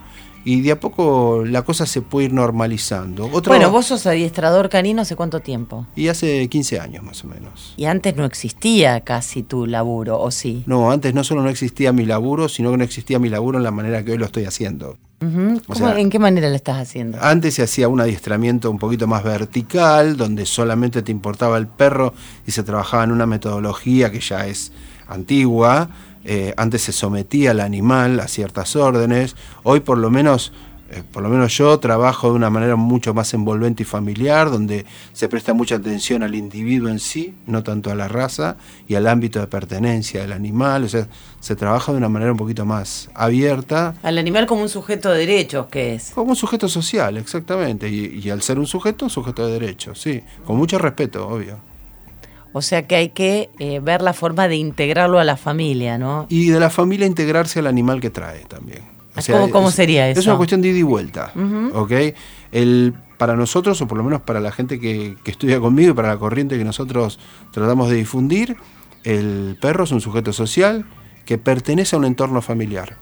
Y 0.44 0.60
de 0.62 0.72
a 0.72 0.80
poco 0.80 1.44
la 1.46 1.62
cosa 1.62 1.86
se 1.86 2.02
puede 2.02 2.26
ir 2.26 2.32
normalizando. 2.32 3.26
Otro- 3.32 3.50
Bueno, 3.52 3.70
vos 3.70 3.86
sos 3.86 4.06
adiestrador 4.06 4.68
canino 4.68 5.02
hace 5.02 5.14
cuánto 5.14 5.40
tiempo. 5.40 5.86
y 5.94 6.08
hace 6.08 6.48
15 6.48 6.80
años 6.80 7.04
más 7.04 7.22
o 7.24 7.28
menos. 7.28 7.74
Y 7.76 7.84
antes 7.84 8.16
no 8.16 8.24
existía 8.24 9.00
casi 9.02 9.42
tu 9.44 9.66
laburo, 9.66 10.20
¿o 10.20 10.30
sí? 10.32 10.64
No, 10.66 10.90
antes 10.90 11.14
no 11.14 11.22
solo 11.22 11.42
no 11.42 11.48
existía 11.48 11.92
mi 11.92 12.04
laburo, 12.06 12.48
sino 12.48 12.70
que 12.72 12.76
no 12.76 12.84
existía 12.84 13.18
mi 13.20 13.28
laburo 13.28 13.58
en 13.58 13.64
la 13.64 13.70
manera 13.70 14.04
que 14.04 14.12
hoy 14.12 14.18
lo 14.18 14.26
estoy 14.26 14.44
haciendo. 14.44 14.98
Ujú. 15.20 15.58
O 15.68 15.74
¿Cómo- 15.74 15.78
sea- 15.90 16.00
¿En 16.00 16.10
qué 16.10 16.18
manera 16.18 16.48
lo 16.48 16.56
estás 16.56 16.78
haciendo? 16.78 17.18
Antes 17.22 17.54
se 17.54 17.62
hacía 17.62 17.86
un 17.86 18.00
adiestramiento 18.00 18.68
un 18.68 18.78
poquito 18.78 19.06
más 19.06 19.22
vertical, 19.22 20.16
donde 20.16 20.44
solamente 20.46 21.02
te 21.02 21.12
importaba 21.12 21.56
el 21.58 21.68
perro 21.68 22.12
y 22.44 22.50
se 22.50 22.64
trabajaba 22.64 23.04
en 23.04 23.12
una 23.12 23.26
metodología 23.26 24.10
que 24.10 24.18
ya 24.18 24.46
es 24.48 24.72
antigua. 25.06 25.88
Eh, 26.24 26.54
antes 26.56 26.82
se 26.82 26.92
sometía 26.92 27.50
al 27.50 27.60
animal 27.60 28.20
a 28.20 28.28
ciertas 28.28 28.76
órdenes. 28.76 29.36
Hoy 29.64 29.80
por 29.80 29.98
lo 29.98 30.10
menos 30.10 30.52
eh, 30.92 31.02
por 31.10 31.22
lo 31.22 31.30
menos 31.30 31.56
yo 31.56 31.78
trabajo 31.78 32.28
de 32.28 32.34
una 32.34 32.50
manera 32.50 32.76
mucho 32.76 33.14
más 33.14 33.32
envolvente 33.32 33.82
y 33.82 33.86
familiar, 33.86 34.50
donde 34.50 34.84
se 35.14 35.26
presta 35.26 35.54
mucha 35.54 35.76
atención 35.76 36.22
al 36.22 36.34
individuo 36.34 36.90
en 36.90 36.98
sí, 36.98 37.34
no 37.46 37.62
tanto 37.62 37.90
a 37.90 37.94
la 37.94 38.08
raza 38.08 38.56
y 38.86 38.94
al 38.94 39.06
ámbito 39.06 39.40
de 39.40 39.46
pertenencia 39.46 40.20
del 40.20 40.32
animal, 40.32 40.84
o 40.84 40.88
sea, 40.88 41.08
se 41.40 41.56
trabaja 41.56 41.92
de 41.92 41.98
una 41.98 42.10
manera 42.10 42.32
un 42.32 42.36
poquito 42.36 42.66
más 42.66 43.08
abierta. 43.14 43.94
Al 44.02 44.18
animal 44.18 44.46
como 44.46 44.62
un 44.62 44.68
sujeto 44.68 45.10
de 45.10 45.20
derechos, 45.20 45.66
que 45.68 45.94
es? 45.94 46.10
Como 46.10 46.30
un 46.30 46.36
sujeto 46.36 46.68
social, 46.68 47.16
exactamente, 47.16 47.88
y, 47.88 48.20
y 48.22 48.28
al 48.28 48.42
ser 48.42 48.58
un 48.58 48.66
sujeto, 48.66 49.06
un 49.06 49.10
sujeto 49.10 49.46
de 49.46 49.58
derechos, 49.58 49.98
sí, 49.98 50.22
con 50.44 50.58
mucho 50.58 50.78
respeto, 50.78 51.26
obvio. 51.26 51.71
O 52.52 52.62
sea 52.62 52.86
que 52.86 52.96
hay 52.96 53.08
que 53.10 53.50
eh, 53.58 53.80
ver 53.80 54.02
la 54.02 54.12
forma 54.12 54.48
de 54.48 54.56
integrarlo 54.56 55.18
a 55.18 55.24
la 55.24 55.36
familia, 55.36 55.98
¿no? 55.98 56.26
Y 56.28 56.48
de 56.48 56.60
la 56.60 56.70
familia 56.70 57.06
integrarse 57.06 57.60
al 57.60 57.66
animal 57.66 58.00
que 58.00 58.10
trae 58.10 58.44
también. 58.44 58.82
O 59.16 59.20
sea, 59.20 59.36
¿Cómo, 59.36 59.50
¿Cómo, 59.50 59.70
sería 59.70 60.08
eso? 60.08 60.20
Es 60.20 60.26
una 60.26 60.36
cuestión 60.36 60.62
de 60.62 60.68
ida 60.68 60.78
y 60.78 60.82
vuelta, 60.82 61.32
¿ok? 61.74 61.92
El, 62.50 62.94
para 63.18 63.36
nosotros, 63.36 63.80
o 63.82 63.86
por 63.86 63.98
lo 63.98 64.04
menos 64.04 64.22
para 64.22 64.40
la 64.40 64.52
gente 64.52 64.80
que, 64.80 65.16
que, 65.22 65.30
estudia 65.30 65.60
conmigo 65.60 65.90
y 65.90 65.94
para 65.94 66.08
la 66.08 66.18
corriente 66.18 66.56
que 66.56 66.64
nosotros 66.64 67.18
tratamos 67.50 67.90
de 67.90 67.96
difundir, 67.96 68.56
el 69.04 69.58
perro 69.60 69.84
es 69.84 69.92
un 69.92 70.00
sujeto 70.00 70.32
social 70.32 70.86
que 71.24 71.38
pertenece 71.38 71.96
a 71.96 71.98
un 71.98 72.04
entorno 72.04 72.42
familiar. 72.42 72.96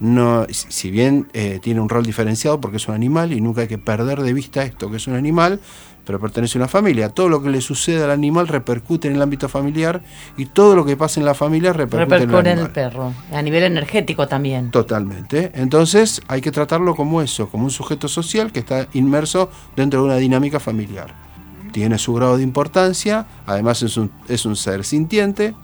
No, 0.00 0.46
si 0.50 0.90
bien 0.90 1.28
eh, 1.32 1.60
tiene 1.62 1.80
un 1.80 1.88
rol 1.88 2.04
diferenciado 2.04 2.60
porque 2.60 2.78
es 2.78 2.88
un 2.88 2.94
animal 2.94 3.32
y 3.32 3.40
nunca 3.40 3.62
hay 3.62 3.68
que 3.68 3.78
perder 3.78 4.20
de 4.20 4.32
vista 4.32 4.62
esto 4.62 4.90
que 4.90 4.96
es 4.96 5.06
un 5.06 5.14
animal, 5.14 5.60
pero 6.04 6.20
pertenece 6.20 6.58
a 6.58 6.60
una 6.60 6.68
familia. 6.68 7.08
Todo 7.08 7.28
lo 7.28 7.42
que 7.42 7.50
le 7.50 7.60
sucede 7.60 8.02
al 8.04 8.10
animal 8.10 8.48
repercute 8.48 9.08
en 9.08 9.14
el 9.14 9.22
ámbito 9.22 9.48
familiar 9.48 10.02
y 10.36 10.46
todo 10.46 10.76
lo 10.76 10.84
que 10.84 10.96
pasa 10.96 11.20
en 11.20 11.26
la 11.26 11.34
familia 11.34 11.72
repercute, 11.72 12.18
repercute 12.18 12.50
en 12.50 12.58
el, 12.58 12.58
en 12.58 12.64
el 12.66 12.70
perro, 12.72 13.12
a 13.32 13.42
nivel 13.42 13.64
energético 13.64 14.26
también. 14.28 14.70
Totalmente. 14.70 15.52
Entonces 15.54 16.20
hay 16.28 16.40
que 16.40 16.50
tratarlo 16.50 16.94
como 16.94 17.22
eso, 17.22 17.48
como 17.48 17.64
un 17.64 17.70
sujeto 17.70 18.08
social 18.08 18.52
que 18.52 18.60
está 18.60 18.88
inmerso 18.92 19.50
dentro 19.76 20.00
de 20.00 20.06
una 20.06 20.16
dinámica 20.16 20.60
familiar. 20.60 21.14
Tiene 21.72 21.98
su 21.98 22.14
grado 22.14 22.36
de 22.36 22.42
importancia, 22.42 23.26
además 23.46 23.82
es 23.82 23.96
un, 23.96 24.10
es 24.28 24.44
un 24.46 24.54
ser 24.54 24.84
sintiente 24.84 25.54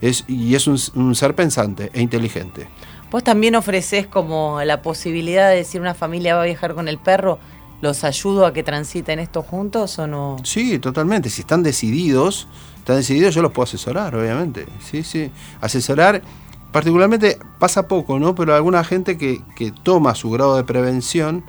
es, 0.00 0.24
y 0.28 0.54
es 0.54 0.66
un, 0.66 0.78
un 0.94 1.14
ser 1.14 1.34
pensante 1.34 1.90
e 1.92 2.00
inteligente. 2.00 2.68
Vos 3.10 3.24
también 3.24 3.54
ofreces 3.54 4.06
como 4.06 4.62
la 4.64 4.82
posibilidad 4.82 5.48
de 5.48 5.56
decir 5.56 5.80
una 5.80 5.94
familia 5.94 6.36
va 6.36 6.42
a 6.42 6.46
viajar 6.46 6.74
con 6.74 6.88
el 6.88 6.98
perro, 6.98 7.38
¿los 7.80 8.04
ayudo 8.04 8.44
a 8.44 8.52
que 8.52 8.62
transiten 8.62 9.18
esto 9.18 9.42
juntos 9.42 9.98
o 9.98 10.06
no? 10.06 10.36
Sí, 10.44 10.78
totalmente. 10.78 11.30
Si 11.30 11.40
están 11.40 11.62
decididos, 11.62 12.48
están 12.76 12.96
decididos, 12.96 13.34
yo 13.34 13.40
los 13.40 13.52
puedo 13.52 13.64
asesorar, 13.64 14.14
obviamente. 14.14 14.66
Sí, 14.80 15.02
sí. 15.02 15.30
Asesorar, 15.60 16.22
particularmente 16.70 17.38
pasa 17.58 17.88
poco, 17.88 18.18
¿no? 18.18 18.34
Pero 18.34 18.54
alguna 18.54 18.84
gente 18.84 19.16
que, 19.16 19.40
que 19.56 19.72
toma 19.72 20.14
su 20.14 20.30
grado 20.30 20.56
de 20.56 20.64
prevención 20.64 21.44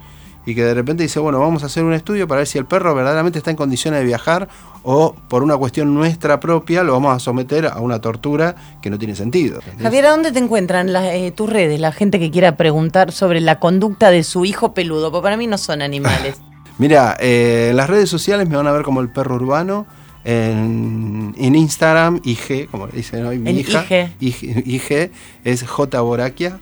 y 0.46 0.56
que 0.56 0.64
de 0.64 0.74
repente 0.74 1.04
dice, 1.04 1.20
bueno, 1.20 1.40
vamos 1.40 1.64
a 1.64 1.68
hacer 1.68 1.84
un 1.84 1.94
estudio 1.94 2.28
para 2.28 2.40
ver 2.40 2.48
si 2.48 2.58
el 2.58 2.66
perro 2.66 2.96
verdaderamente 2.96 3.38
está 3.38 3.52
en 3.52 3.58
condiciones 3.58 4.00
de 4.00 4.06
viajar 4.06 4.48
o 4.84 5.14
por 5.28 5.44
una 5.44 5.58
cuestión 5.58 5.94
nuestra 5.94 6.40
propia 6.40 6.84
lo 6.84 6.94
vamos 6.94 7.16
a 7.16 7.20
someter 7.20 7.68
a 7.68 7.80
una 7.80 8.00
tortura 8.00 8.56
que 8.82 8.90
no 8.90 8.98
tiene 8.98 9.16
sentido. 9.16 9.60
¿entendés? 9.60 9.84
Javier, 9.84 10.06
¿a 10.06 10.12
dónde 10.12 10.32
te 10.32 10.40
encuentran 10.40 10.94
las, 10.94 11.06
eh, 11.14 11.32
tus 11.36 11.50
redes? 11.50 11.80
La 11.80 11.92
gente 11.92 12.20
que 12.20 12.32
quiera 12.32 12.56
preguntar 12.56 13.12
sobre 13.12 13.42
la 13.42 13.60
conducta 13.60 14.12
de 14.12 14.24
su 14.24 14.46
hijo 14.46 14.74
peludo, 14.74 15.12
porque 15.12 15.24
para 15.24 15.38
mí 15.38 15.48
no 15.48 15.58
son 15.58 15.82
animales. 15.82 16.38
Mira, 16.78 17.18
eh, 17.20 17.68
en 17.72 17.78
las 17.78 17.90
redes 17.90 18.10
sociales 18.10 18.48
me 18.48 18.56
van 18.56 18.68
a 18.68 18.72
ver 18.72 18.84
como 18.84 19.02
el 19.02 19.12
perro 19.12 19.36
urbano. 19.36 19.86
En, 20.26 21.34
en 21.38 21.56
Instagram, 21.56 22.20
IG, 22.24 22.70
como 22.70 22.88
le 22.88 22.94
dicen 22.94 23.26
hoy, 23.26 23.40
mi 23.40 23.52
hija. 23.52 23.86
IG. 23.90 24.16
IG, 24.20 24.68
IG 24.68 25.12
es 25.44 25.64
J 25.64 26.02
Boraquia. 26.02 26.60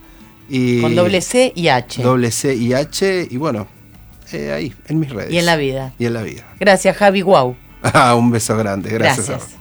Y 0.50 0.82
Con 0.82 0.96
doble 0.96 1.22
C 1.22 1.52
y 1.56 1.68
H. 1.68 2.02
Doble 2.02 2.32
C 2.32 2.56
y 2.56 2.74
H. 2.74 3.28
Y 3.30 3.38
bueno, 3.38 3.68
eh, 4.32 4.52
ahí, 4.52 4.74
en 4.88 5.00
mis 5.00 5.10
redes. 5.10 5.32
Y 5.32 5.38
en 5.38 5.46
la 5.46 5.56
vida. 5.56 5.94
Y 6.00 6.06
en 6.06 6.14
la 6.14 6.24
vida. 6.24 6.46
Gracias, 6.60 6.96
Javi. 6.96 7.22
Wow. 7.22 7.56
Ah, 7.94 8.16
un 8.16 8.32
beso 8.32 8.58
grande. 8.58 8.90
Gracias. 8.90 9.28
Gracias. 9.30 9.58